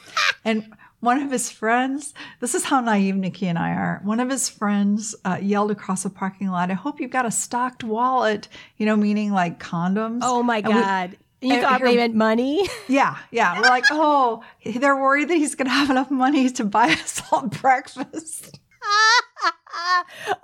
[0.45, 3.99] and one of his friends, this is how naive Nikki and I are.
[4.03, 7.31] One of his friends uh, yelled across the parking lot, "I hope you've got a
[7.31, 10.19] stocked wallet." You know, meaning like condoms.
[10.23, 11.17] Oh my And we- god!
[11.41, 12.69] you thought they meant money?
[12.87, 13.59] yeah, yeah.
[13.59, 17.21] We're like, oh, they're worried that he's going to have enough money to buy us
[17.31, 18.59] all breakfast.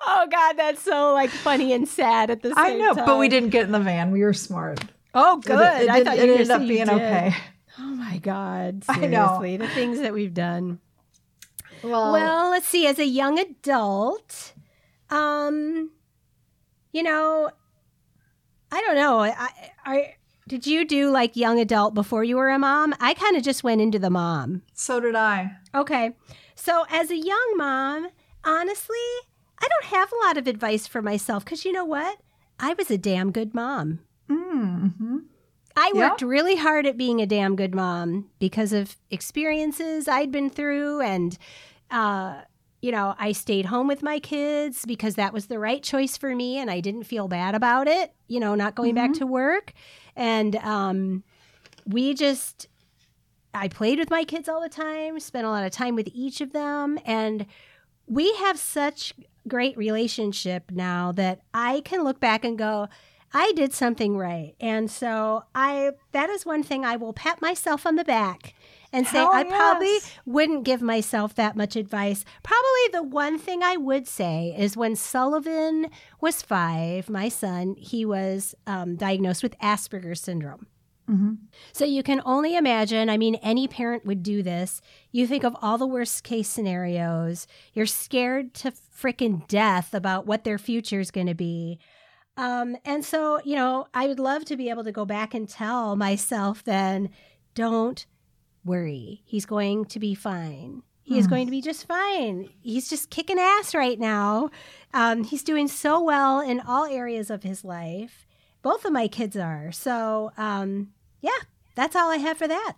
[0.08, 2.66] oh god, that's so like funny and sad at the same time.
[2.66, 4.12] I know, but we didn't get in the van.
[4.12, 4.80] We were smart.
[5.14, 5.82] Oh, good.
[5.82, 7.36] It, it I thought it you ended up being okay.
[7.80, 8.84] Oh my god!
[8.90, 9.40] I know.
[9.40, 10.80] Seriously, the things that we've done.
[11.84, 12.88] Well, Well, let's see.
[12.88, 14.54] As a young adult,
[15.10, 15.92] um,
[16.92, 17.52] you know,
[18.72, 19.20] I don't know.
[19.20, 19.50] I,
[19.86, 20.16] I
[20.48, 22.96] did you do like young adult before you were a mom?
[23.00, 24.64] I kind of just went into the mom.
[24.74, 25.52] so did I.
[25.76, 26.16] Okay,
[26.56, 28.08] so as a young mom,
[28.44, 28.98] honestly,
[29.62, 32.18] I don't have a lot of advice for myself because you know what?
[32.60, 34.00] I was a damn good mom.
[34.30, 35.07] Mm-hmm.
[35.78, 36.10] I Yeah.
[36.10, 41.02] worked really hard at being a damn good mom because of experiences I'd been through.
[41.02, 41.38] And,
[41.92, 42.42] uh,
[42.82, 46.36] you know, I stayed home with my kids because that was the right choice for
[46.36, 46.58] me.
[46.58, 49.74] And I didn't feel bad about it, you know, not going back to work.
[50.16, 51.24] And um,
[51.86, 52.68] we just,
[53.54, 56.42] I played with my kids all the time, spent a lot of time with each
[56.42, 57.00] of them.
[57.06, 57.46] And
[58.08, 59.14] we have such
[59.48, 62.88] great relationship now that I can look back and go,
[63.34, 64.56] I did something right.
[64.60, 68.54] And so I that is one thing I will pat myself on the back
[68.94, 72.24] and say Hell I probably wouldn't give myself that much advice.
[72.44, 75.90] Probably the one thing I would say is when Sullivan
[76.22, 80.68] was 5, my son, he was um, diagnosed with Asperger's syndrome.
[81.10, 81.34] Mm-hmm.
[81.72, 84.82] So you can only imagine, I mean, any parent would do this.
[85.12, 87.48] You think of all the worst case scenarios.
[87.74, 91.80] You're scared to freaking death about what their future is going to be.
[92.38, 95.50] Um, and so, you know, I would love to be able to go back and
[95.50, 97.10] tell myself then,
[97.56, 98.06] don't
[98.64, 99.22] worry.
[99.26, 100.84] He's going to be fine.
[101.02, 101.30] He is Hmm.
[101.32, 102.50] going to be just fine.
[102.62, 104.50] He's just kicking ass right now.
[104.94, 108.26] Um, he's doing so well in all areas of his life.
[108.62, 109.72] Both of my kids are.
[109.72, 111.40] So, um, yeah,
[111.76, 112.74] that's all I have for that.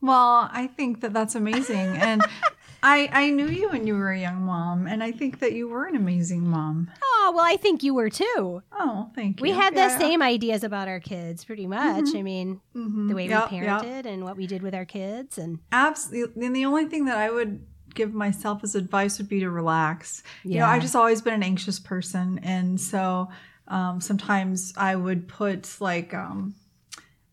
[0.00, 2.22] Well, I think that that's amazing, and
[2.82, 5.68] I I knew you when you were a young mom, and I think that you
[5.68, 6.90] were an amazing mom.
[7.02, 8.62] Oh, well, I think you were too.
[8.72, 9.42] Oh, thank you.
[9.42, 9.88] We had Yeah.
[9.88, 12.14] the same ideas about our kids pretty much.
[12.14, 13.08] I mean, Mhm.
[13.08, 13.82] the way Yep, we yep.
[13.82, 15.38] parented and what we did with our kids.
[15.38, 16.46] And Absolutely.
[16.46, 20.22] And the only thing that I would give myself as advice would be to relax.
[20.44, 22.38] You know, I've just always been an anxious person.
[22.44, 23.28] And so
[23.66, 26.54] um, sometimes I would put like, um,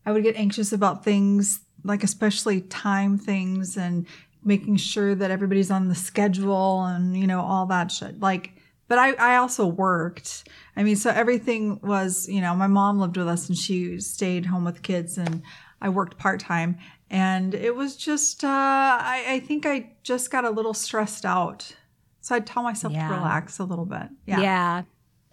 [0.04, 4.06] I would get anxious about things, like especially time things and
[4.46, 8.20] making sure that everybody's on the schedule and, you know, all that shit.
[8.20, 8.52] Like,
[8.88, 10.48] but I, I also worked.
[10.76, 14.46] I mean, so everything was, you know, my mom lived with us and she stayed
[14.46, 15.42] home with kids and
[15.80, 16.78] I worked part time.
[17.10, 21.72] And it was just, uh, I, I think I just got a little stressed out.
[22.20, 23.08] So I'd tell myself Yeah.
[23.08, 24.08] to relax a little bit.
[24.26, 24.82] yeah, Yeah.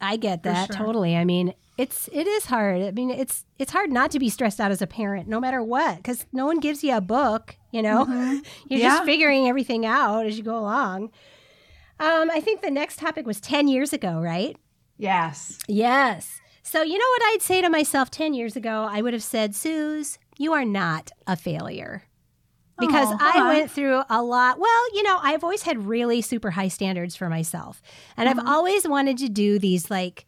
[0.02, 0.76] I get that sure.
[0.86, 1.16] totally.
[1.16, 2.82] I mean, it's it is hard.
[2.82, 5.64] I mean, it's it's hard not to be stressed out as a parent, no matter
[5.64, 7.56] what, because no one gives you a book.
[7.74, 8.46] You know, Mhm.
[8.70, 8.90] you're Yeah.
[8.90, 11.12] just figuring everything out as you go along.
[12.00, 14.56] Um, I think the next topic was ten years ago, right?
[14.98, 15.58] Yes.
[15.68, 16.40] Yes.
[16.62, 18.88] So, you know what I'd say to myself 10 years ago?
[18.90, 22.04] I would have said, Suze, you are not a failure.
[22.80, 24.60] Because Oh, I went through a lot.
[24.60, 27.82] Well, you know, I've always had really super high standards for myself.
[28.18, 30.26] And I've always wanted to do these like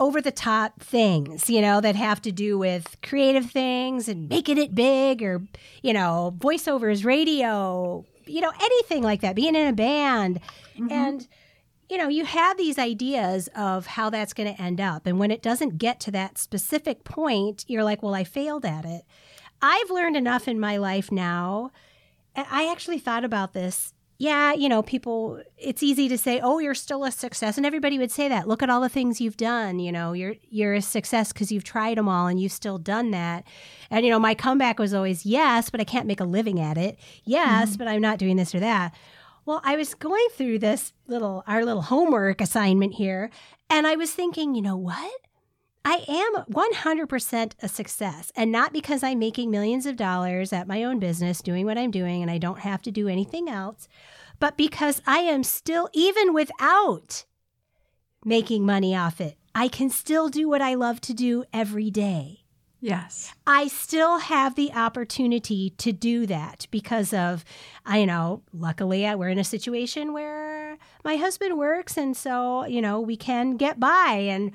[0.00, 4.58] over the top things, you know, that have to do with creative things and making
[4.58, 5.42] it big or,
[5.82, 10.40] you know, voiceovers, radio, you know, anything like that, being in a band.
[10.76, 10.92] Mm-hmm.
[10.92, 11.28] And,
[11.90, 15.06] you know, you have these ideas of how that's going to end up.
[15.06, 18.84] And when it doesn't get to that specific point, you're like, well, I failed at
[18.84, 19.02] it.
[19.60, 21.72] I've learned enough in my life now.
[22.36, 26.58] And I actually thought about this yeah, you know, people, it's easy to say, oh,
[26.58, 27.56] you're still a success.
[27.56, 28.48] And everybody would say that.
[28.48, 29.78] Look at all the things you've done.
[29.78, 33.12] You know, you're, you're a success because you've tried them all and you've still done
[33.12, 33.44] that.
[33.90, 36.76] And, you know, my comeback was always, yes, but I can't make a living at
[36.76, 36.98] it.
[37.24, 37.78] Yes, mm-hmm.
[37.78, 38.92] but I'm not doing this or that.
[39.46, 43.30] Well, I was going through this little, our little homework assignment here,
[43.70, 45.12] and I was thinking, you know what?
[45.84, 48.32] I am 100% a success.
[48.36, 51.90] And not because I'm making millions of dollars at my own business doing what I'm
[51.90, 53.88] doing and I don't have to do anything else,
[54.40, 57.24] but because I am still, even without
[58.24, 62.44] making money off it, I can still do what I love to do every day.
[62.80, 63.32] Yes.
[63.46, 67.44] I still have the opportunity to do that because of,
[67.84, 71.96] I know, luckily uh, we're in a situation where my husband works.
[71.96, 74.26] And so, you know, we can get by.
[74.28, 74.52] And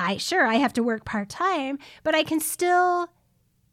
[0.00, 3.10] I sure I have to work part time, but I can still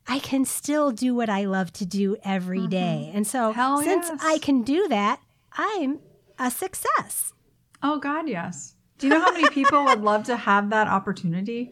[0.08, 2.70] I can still do what I love to do every mm-hmm.
[2.70, 3.12] day.
[3.14, 4.20] And so Hell since yes.
[4.22, 5.22] I can do that,
[5.54, 6.00] I'm
[6.38, 7.34] a success.
[7.82, 8.76] Oh God, yes.
[8.98, 11.72] Do you know how many people would love to have that opportunity?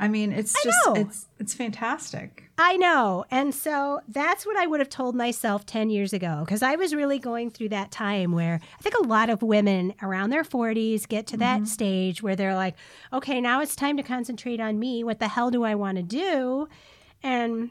[0.00, 2.44] I mean, it's just it's it's fantastic.
[2.56, 3.24] I know.
[3.30, 6.94] And so that's what I would have told myself 10 years ago because I was
[6.94, 11.08] really going through that time where I think a lot of women around their 40s
[11.08, 11.66] get to that mm-hmm.
[11.66, 12.76] stage where they're like,
[13.12, 15.02] "Okay, now it's time to concentrate on me.
[15.02, 16.68] What the hell do I want to do?"
[17.22, 17.70] And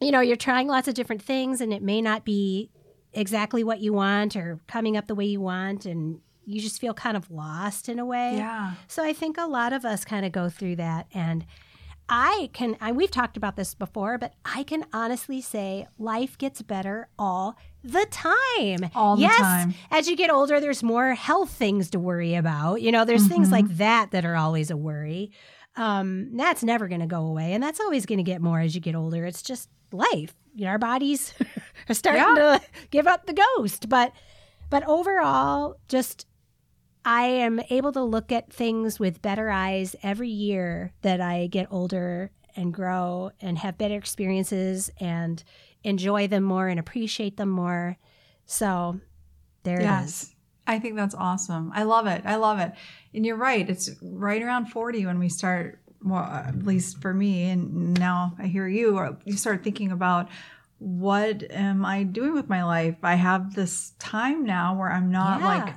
[0.00, 2.70] you know, you're trying lots of different things and it may not be
[3.14, 6.94] exactly what you want or coming up the way you want and you just feel
[6.94, 8.36] kind of lost in a way.
[8.36, 8.74] Yeah.
[8.86, 11.06] So I think a lot of us kind of go through that.
[11.12, 11.44] And
[12.08, 16.62] I can, I, we've talked about this before, but I can honestly say life gets
[16.62, 18.90] better all the time.
[18.94, 19.74] All the yes, time.
[19.90, 22.80] As you get older, there's more health things to worry about.
[22.80, 23.34] You know, there's mm-hmm.
[23.34, 25.32] things like that that are always a worry.
[25.74, 27.52] Um, that's never going to go away.
[27.54, 29.26] And that's always going to get more as you get older.
[29.26, 30.34] It's just life.
[30.54, 31.34] You know, our bodies
[31.88, 32.58] are starting yeah.
[32.58, 33.88] to give up the ghost.
[33.88, 34.12] But,
[34.70, 36.26] but overall, just
[37.06, 41.68] I am able to look at things with better eyes every year that I get
[41.70, 45.42] older and grow and have better experiences and
[45.84, 47.96] enjoy them more and appreciate them more.
[48.44, 48.98] So
[49.62, 50.02] there yes.
[50.02, 50.34] it is.
[50.66, 51.70] I think that's awesome.
[51.76, 52.22] I love it.
[52.24, 52.72] I love it.
[53.14, 53.70] And you're right.
[53.70, 58.48] It's right around 40 when we start, well, at least for me, and now I
[58.48, 60.28] hear you, uh, you start thinking about
[60.78, 62.96] what am I doing with my life?
[63.04, 65.46] I have this time now where I'm not yeah.
[65.46, 65.74] like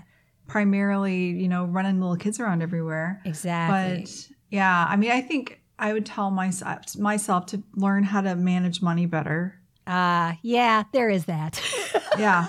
[0.49, 3.21] primarily, you know, running little kids around everywhere.
[3.23, 4.01] Exactly.
[4.01, 8.35] But yeah, I mean, I think I would tell myself myself to learn how to
[8.35, 9.61] manage money better.
[9.87, 11.61] Uh, yeah, there is that.
[12.19, 12.47] yeah.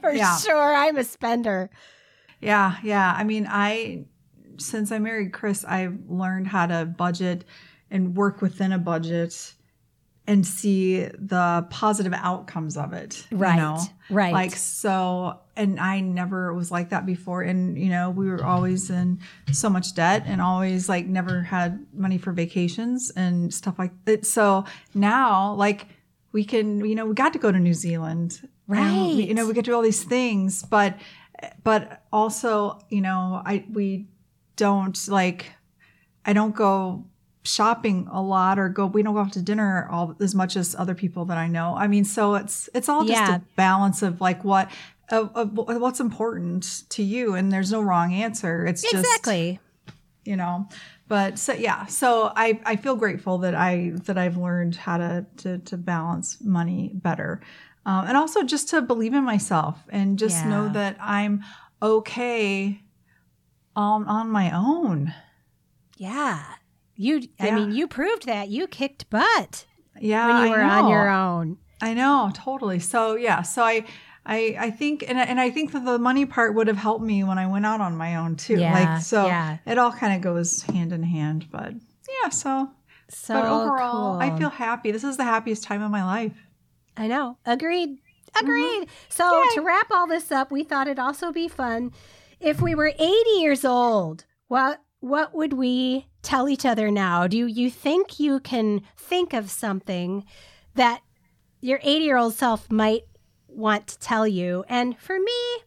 [0.00, 0.36] For yeah.
[0.38, 0.74] sure.
[0.74, 1.70] I'm a spender.
[2.40, 3.14] Yeah, yeah.
[3.16, 4.04] I mean, I
[4.58, 7.44] since I married Chris, I've learned how to budget
[7.90, 9.54] and work within a budget
[10.28, 13.26] and see the positive outcomes of it.
[13.32, 13.54] Right.
[13.54, 13.80] You know?
[14.10, 14.32] Right.
[14.32, 17.42] Like so and I never was like that before.
[17.42, 19.20] And you know, we were always in
[19.52, 24.26] so much debt and always like never had money for vacations and stuff like that.
[24.26, 25.86] So now like
[26.32, 28.46] we can, you know, we got to go to New Zealand.
[28.66, 28.92] Right.
[28.92, 30.98] We, you know, we get to do all these things, but
[31.64, 34.08] but also, you know, I we
[34.56, 35.52] don't like
[36.26, 37.06] I don't go
[37.44, 40.74] shopping a lot or go we don't go out to dinner all as much as
[40.74, 41.74] other people that I know.
[41.76, 43.36] I mean, so it's it's all just yeah.
[43.36, 44.70] a balance of like what
[45.10, 48.66] of, of, what's important to you and there's no wrong answer.
[48.66, 49.00] It's exactly.
[49.00, 49.60] just Exactly.
[50.24, 50.68] You know.
[51.06, 55.26] But so yeah, so I I feel grateful that I that I've learned how to
[55.38, 57.40] to to balance money better.
[57.86, 60.48] Um, and also just to believe in myself and just yeah.
[60.50, 61.42] know that I'm
[61.80, 62.82] okay
[63.74, 65.14] on on my own.
[65.96, 66.44] Yeah.
[67.00, 69.66] You, I mean, you proved that you kicked butt.
[70.00, 71.58] Yeah, when you were on your own.
[71.80, 72.80] I know, totally.
[72.80, 73.84] So yeah, so I,
[74.26, 77.22] I, I think, and and I think that the money part would have helped me
[77.22, 78.58] when I went out on my own too.
[78.58, 79.58] Yeah, like so, yeah.
[79.64, 81.46] it all kind of goes hand in hand.
[81.52, 82.68] But yeah, so
[83.08, 84.20] so but overall, cool.
[84.20, 84.90] I feel happy.
[84.90, 86.34] This is the happiest time of my life.
[86.96, 87.38] I know.
[87.46, 87.98] Agreed.
[88.40, 88.82] Agreed.
[88.82, 88.90] Mm-hmm.
[89.08, 89.54] So Yay.
[89.54, 91.92] to wrap all this up, we thought it'd also be fun
[92.40, 94.24] if we were 80 years old.
[94.48, 97.26] What what would we tell each other now?
[97.26, 100.24] Do you think you can think of something
[100.74, 101.02] that
[101.60, 103.04] your 80 year old self might
[103.46, 104.64] want to tell you?
[104.68, 105.58] And for me,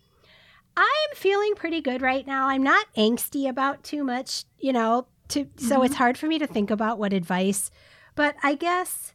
[0.76, 2.48] I'm feeling pretty good right now.
[2.48, 5.68] I'm not angsty about too much, you know, to, mm-hmm.
[5.68, 7.72] so it's hard for me to think about what advice,
[8.16, 9.14] but I guess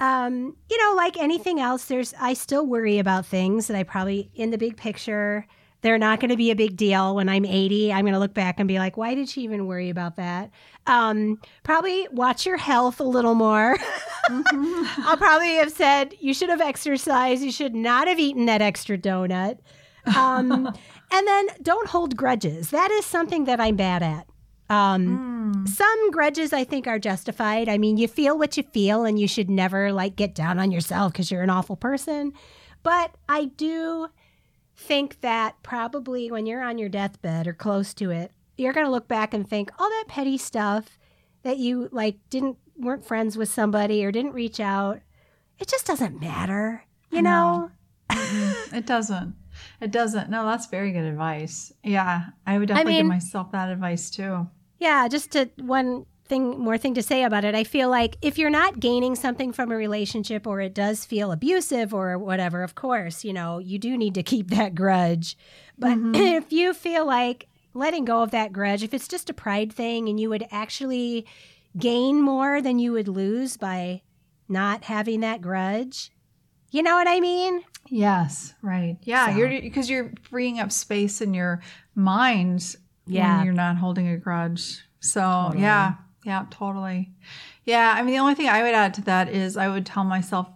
[0.00, 4.30] um, you know, like anything else, there's I still worry about things that I probably
[4.34, 5.46] in the big picture
[5.80, 7.92] they're not going to be a big deal when I'm 80.
[7.92, 10.50] I'm going to look back and be like, why did she even worry about that?
[10.86, 13.76] Um, probably watch your health a little more.
[14.28, 15.00] mm-hmm.
[15.06, 17.42] I'll probably have said, you should have exercised.
[17.42, 19.58] You should not have eaten that extra donut.
[20.16, 20.66] Um,
[21.12, 22.70] and then don't hold grudges.
[22.70, 24.26] That is something that I'm bad at.
[24.68, 25.68] Um, Mm.
[25.68, 27.68] Some grudges I think are justified.
[27.68, 30.70] I mean, you feel what you feel, and you should never like get down on
[30.70, 32.32] yourself because you're an awful person.
[32.82, 34.08] But I do
[34.78, 38.92] think that probably when you're on your deathbed or close to it, you're going to
[38.92, 40.98] look back and think all that petty stuff
[41.42, 45.00] that you like didn't weren't friends with somebody or didn't reach out.
[45.58, 47.70] It just doesn't matter, you I know.
[48.10, 48.16] know.
[48.16, 48.74] Mm-hmm.
[48.76, 49.34] It doesn't.
[49.80, 50.30] It doesn't.
[50.30, 51.72] No, that's very good advice.
[51.82, 54.48] Yeah, I would definitely mean- give myself that advice too.
[54.78, 57.54] Yeah, just to one thing more thing to say about it.
[57.54, 61.32] I feel like if you're not gaining something from a relationship or it does feel
[61.32, 65.36] abusive or whatever, of course, you know, you do need to keep that grudge.
[65.78, 66.14] But Mhm.
[66.38, 70.08] if you feel like letting go of that grudge, if it's just a pride thing
[70.08, 71.26] and you would actually
[71.76, 74.02] gain more than you would lose by
[74.48, 76.10] not having that grudge,
[76.70, 77.62] you know what I mean?
[77.90, 78.96] Yes, right.
[79.02, 81.60] Yeah, So- you're because you're freeing up space in your
[81.94, 82.76] mind
[83.06, 83.36] Yeah.
[83.38, 84.82] when you're not holding a grudge.
[85.00, 85.62] So Totally.
[85.62, 85.94] yeah,
[86.28, 87.10] yeah, totally.
[87.64, 90.04] Yeah, I mean the only thing I would add to that is I would tell
[90.04, 90.46] myself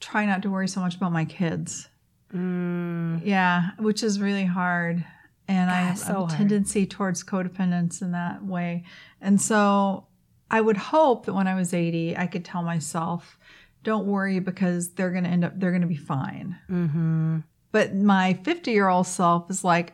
[0.00, 1.88] try not to worry so much about my kids.
[2.34, 3.20] Mm.
[3.22, 5.04] Yeah, which is really hard.
[5.46, 6.30] And I have so a hard.
[6.30, 8.84] tendency towards codependence in that way.
[9.20, 10.06] And so
[10.50, 13.38] I would hope that when I was 80, I could tell myself,
[13.82, 16.56] don't worry because they're going to end up, they're going to be fine.
[16.70, 17.40] Mm-hmm.
[17.72, 19.92] But my 50 year old self is like,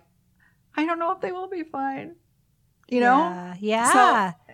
[0.76, 2.14] I don't know if they will be fine.
[2.88, 3.18] You know?
[3.18, 3.54] Yeah.
[3.60, 4.32] yeah.
[4.32, 4.49] So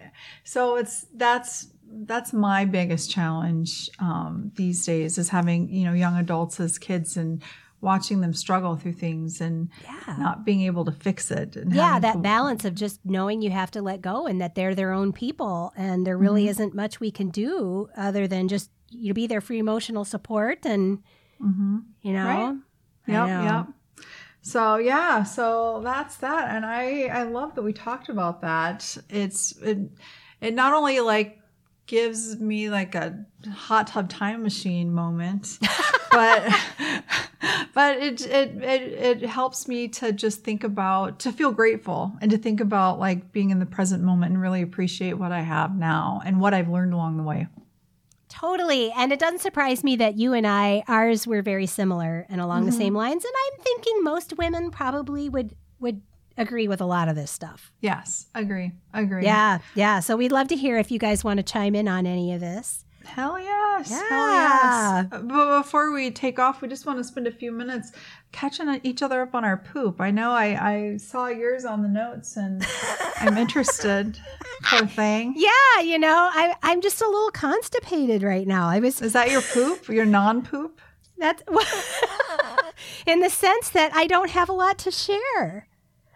[0.76, 6.58] it's that's that's my biggest challenge um, these days is having you know young adults
[6.60, 7.42] as kids and
[7.82, 10.16] watching them struggle through things and yeah.
[10.18, 11.54] not being able to fix it.
[11.56, 14.54] And yeah that to- balance of just knowing you have to let go and that
[14.54, 16.50] they're their own people and there really Mhm.
[16.50, 20.64] isn't much we can do other than just you know, be there for emotional support
[20.64, 21.02] and
[21.40, 21.82] Mhm.
[22.02, 22.56] you know Right.
[23.08, 23.66] Yep, yep.
[24.46, 28.96] So yeah, so that's that, and I I love that we talked about that.
[29.10, 29.78] It's it
[30.40, 31.40] it not only like
[31.86, 35.58] gives me like a hot tub time machine moment,
[36.12, 36.48] but
[37.74, 42.30] but it, it it it helps me to just think about to feel grateful and
[42.30, 45.76] to think about like being in the present moment and really appreciate what I have
[45.76, 47.48] now and what I've learned along the way.
[48.40, 48.90] Totally.
[48.92, 52.64] And it doesn't surprise me that you and i ours were very similar and along
[52.66, 52.78] the Mhm.
[52.78, 53.24] same lines.
[53.24, 56.00] And i'm thinking most women probably would would
[56.38, 57.72] agree with a lot of this stuff.
[57.80, 59.24] Yes, agree, agree.
[59.24, 59.58] yeah.
[59.74, 60.00] Yeah.
[60.00, 62.40] So we'd love to hear if you guys want to chime in on any of
[62.40, 63.90] this Hell yes.
[63.90, 64.08] Yeah.
[64.08, 65.06] Hell yes.
[65.10, 67.92] But before we take off, we just want to spend a few minutes
[68.32, 70.00] catching each other up on our poop.
[70.00, 72.64] I know I, I saw yours on the notes and
[73.18, 74.18] I'm interested.
[74.64, 75.34] Poor thing.
[75.36, 79.30] yeah you know I, i'm just a little constipated right now i was Is that
[79.30, 79.86] your poop?
[79.88, 80.80] Your non poop?
[81.18, 81.42] That's
[83.06, 85.68] in the sense that I don't have a lot to share.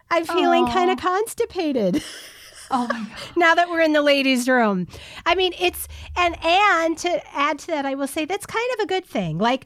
[0.09, 2.03] I'm feeling kind of constipated
[2.71, 3.17] Oh my God.
[3.35, 4.87] now that we're in the ladies' room.
[5.25, 8.83] I mean, it's and and to add to that, I will say that's kind of
[8.83, 9.37] a good thing.
[9.37, 9.65] Like,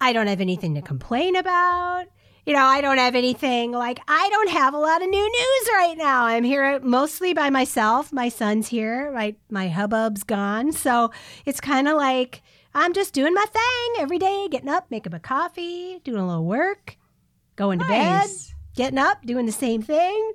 [0.00, 2.06] I don't have anything to complain about.
[2.46, 5.68] You know, I don't have anything like I don't have a lot of new news
[5.74, 6.24] right now.
[6.24, 8.10] I'm here mostly by myself.
[8.12, 9.12] My son's here.
[9.12, 10.72] My my hubbub's gone.
[10.72, 11.10] So
[11.44, 12.40] it's kind of like
[12.74, 16.46] I'm just doing my thing every day, getting up, making a coffee, doing a little
[16.46, 16.96] work,
[17.56, 18.28] going to bed,
[18.76, 20.32] getting up, doing the same thing.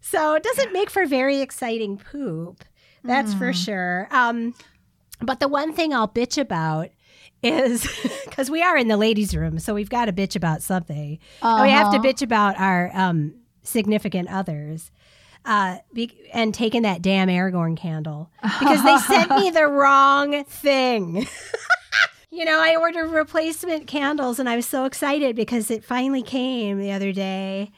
[0.00, 2.64] So it doesn't make for very exciting poop.
[3.04, 3.64] That's for Mm.
[3.64, 4.08] sure.
[4.10, 4.54] Um,
[5.20, 6.88] but the one thing I'll bitch about
[7.42, 7.86] is
[8.24, 11.18] because we are in the ladies' room, so we've got to bitch about something.
[11.42, 12.04] And We have to Uh-huh.
[12.06, 14.90] bitch about our um, significant others.
[15.44, 21.24] Uh, be- and taking that damn Aragorn candle because they sent me the wrong thing.
[22.32, 26.80] you know, I ordered replacement candles and I was so excited because it finally came
[26.80, 27.70] the other day,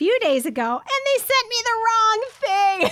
[0.00, 2.90] few days ago, and they sent me the wrong thing.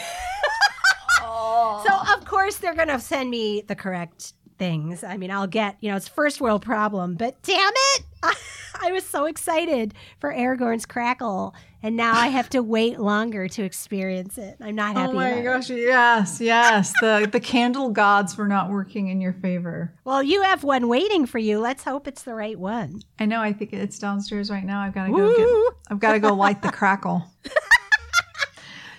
[1.88, 5.02] so, of course, they're going to send me the correct things.
[5.02, 8.02] I mean, I'll get, you know, it's first world problem, but damn it.
[8.80, 13.62] I was so excited for Aragorn's crackle, and now I have to wait longer to
[13.64, 14.56] experience it.
[14.60, 15.10] I'm not happy.
[15.12, 15.44] Oh my about it.
[15.44, 16.92] gosh, yes, yes.
[17.00, 19.92] The the candle gods were not working in your favor.
[20.04, 21.58] Well, you have one waiting for you.
[21.58, 23.02] Let's hope it's the right one.
[23.18, 24.80] I know, I think it's downstairs right now.
[24.80, 27.24] I've got to go get I've got to go light the crackle.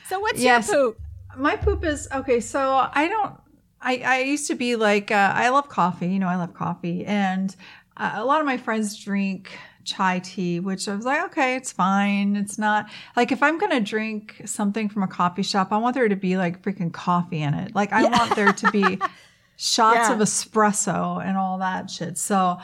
[0.07, 0.67] So what's Yes.
[0.69, 1.01] your poop?
[1.37, 2.39] My poop is okay.
[2.39, 2.59] So
[2.91, 3.35] I don't.
[3.81, 6.07] I I used to be like uh, I love coffee.
[6.07, 7.55] You know, I love coffee, and
[7.99, 12.35] a lot of my friends drink chai tea, which I was like, okay, it's fine.
[12.35, 16.07] It's not like if I'm gonna drink something from a coffee shop, I want there
[16.07, 17.73] to be like freaking coffee in it.
[17.75, 18.99] Like I want there to be
[19.57, 20.13] shots Yeah.
[20.13, 22.17] of espresso and all that shit.
[22.17, 22.57] So,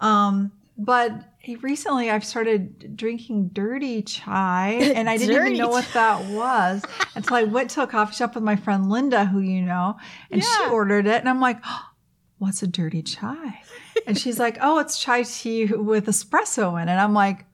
[0.00, 1.12] um, but
[1.60, 6.82] recently I've started drinking dirty chai, and I didn't even know what that was
[7.14, 9.96] until I went to a coffee shop with my friend Linda, who you know,
[10.30, 11.82] and she ordered it, and I'm like, oh,
[12.38, 13.62] "What's a dirty chai?"
[14.06, 17.46] And she's like, "Oh, it's chai tea with espresso in it." I'm like,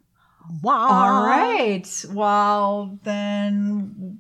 [0.62, 0.88] Wow.
[0.88, 4.18] "All right, well then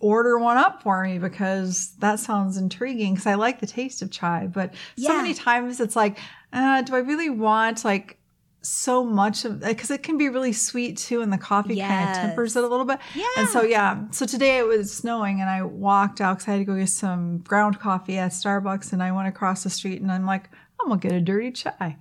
[0.00, 4.10] order one up for me because that sounds intriguing because I like the taste of
[4.10, 5.16] chai, but so Yeah.
[5.16, 6.18] many times it's like,
[6.52, 8.18] uh, do I really want like
[8.62, 12.16] so much of because it can be really sweet too, and the coffee kind of
[12.16, 12.98] tempers it a little bit.
[13.14, 13.24] Yeah.
[13.36, 16.58] And so yeah, so today it was snowing, and I walked out because I had
[16.58, 20.10] to go get some ground coffee at Starbucks, and I went across the street, and
[20.10, 20.48] I'm like,
[20.80, 21.96] I'm gonna get a dirty chai,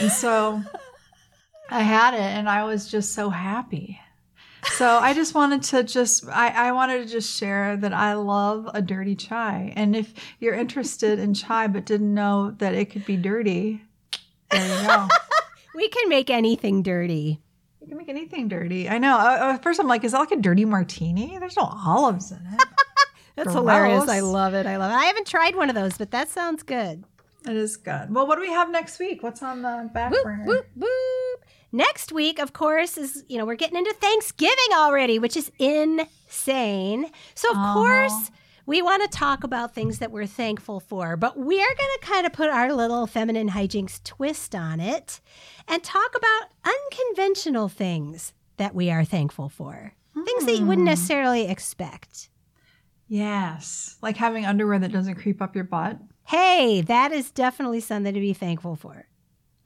[0.00, 0.62] and so
[1.70, 4.00] I had it, and I was just so happy.
[4.72, 8.68] So I just wanted to just I, I wanted to just share that I love
[8.74, 9.72] a dirty chai.
[9.76, 13.82] And if you're interested in chai but didn't know that it could be dirty,
[14.50, 15.08] there you go.
[15.74, 17.40] We can make anything dirty.
[17.80, 18.88] You can make anything dirty.
[18.88, 19.16] I know.
[19.16, 21.38] Uh, At first, I'm like, is that like a dirty martini?
[21.38, 22.64] There's no olives in it.
[23.36, 23.54] That's Gross.
[23.54, 24.08] hilarious.
[24.08, 24.66] I love it.
[24.66, 24.94] I love it.
[24.96, 27.04] I haven't tried one of those, but that sounds good.
[27.46, 28.12] It is good.
[28.14, 29.22] Well, what do we have next week?
[29.22, 30.44] What's on the back Whoop, burner?
[30.46, 31.44] whoop, whoop.
[31.70, 37.10] Next week, of course, is, you know, we're getting into Thanksgiving already, which is insane.
[37.34, 37.74] So, of Uh-huh.
[37.74, 38.30] course,
[38.66, 42.06] we want to talk about things that we're thankful for, but we are going to
[42.06, 45.20] kind of put our little feminine hijinks twist on it
[45.66, 49.92] and talk about unconventional things that we are thankful for.
[50.24, 50.92] Things that you wouldn't Hmm.
[50.92, 52.28] necessarily expect.
[53.06, 53.96] Yes.
[54.02, 55.98] Like having underwear that doesn't creep up your butt.
[56.28, 59.06] Hey, that is definitely something to be thankful for.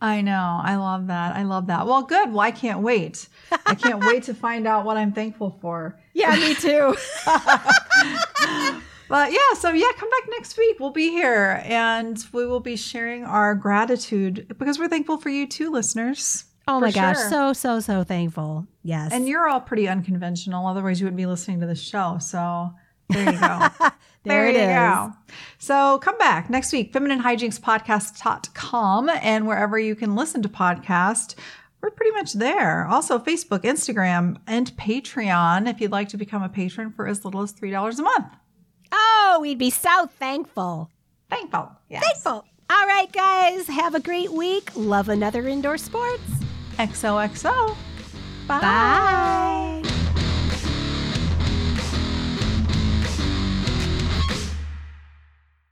[0.00, 0.60] I know.
[0.62, 1.34] I love that.
[1.34, 1.86] I love that.
[1.86, 2.30] Well, good.
[2.30, 3.28] Well, I can't wait.
[3.66, 5.98] I can't wait to find out what I'm thankful for.
[6.14, 6.96] Yeah, me too.
[9.08, 10.80] But yeah, so yeah, come back next week.
[10.80, 15.46] We'll be here and we will be sharing our gratitude because we're thankful for you
[15.46, 16.44] too, listeners.
[16.66, 17.28] Oh my gosh, sure.
[17.28, 18.66] so so so thankful.
[18.82, 19.12] Yes.
[19.12, 22.16] And you're all pretty unconventional, otherwise you wouldn't be listening to the show.
[22.22, 22.72] So
[23.10, 23.68] there you go.
[24.24, 24.68] There it you is.
[24.68, 25.12] go.
[25.58, 31.34] So come back next week, femininehijinkspodcast.com and wherever you can listen to podcasts.
[31.80, 32.86] We're pretty much there.
[32.86, 37.42] Also, Facebook, Instagram, and Patreon if you'd like to become a patron for as little
[37.42, 38.26] as $3 a month.
[38.92, 40.90] Oh, we'd be so thankful.
[41.28, 41.72] Thankful.
[41.88, 42.04] Yes.
[42.04, 42.44] Thankful.
[42.70, 44.70] All right, guys, have a great week.
[44.76, 46.22] Love another indoor sports.
[46.78, 47.74] XOXO.
[48.46, 48.60] Bye.
[48.60, 49.81] Bye.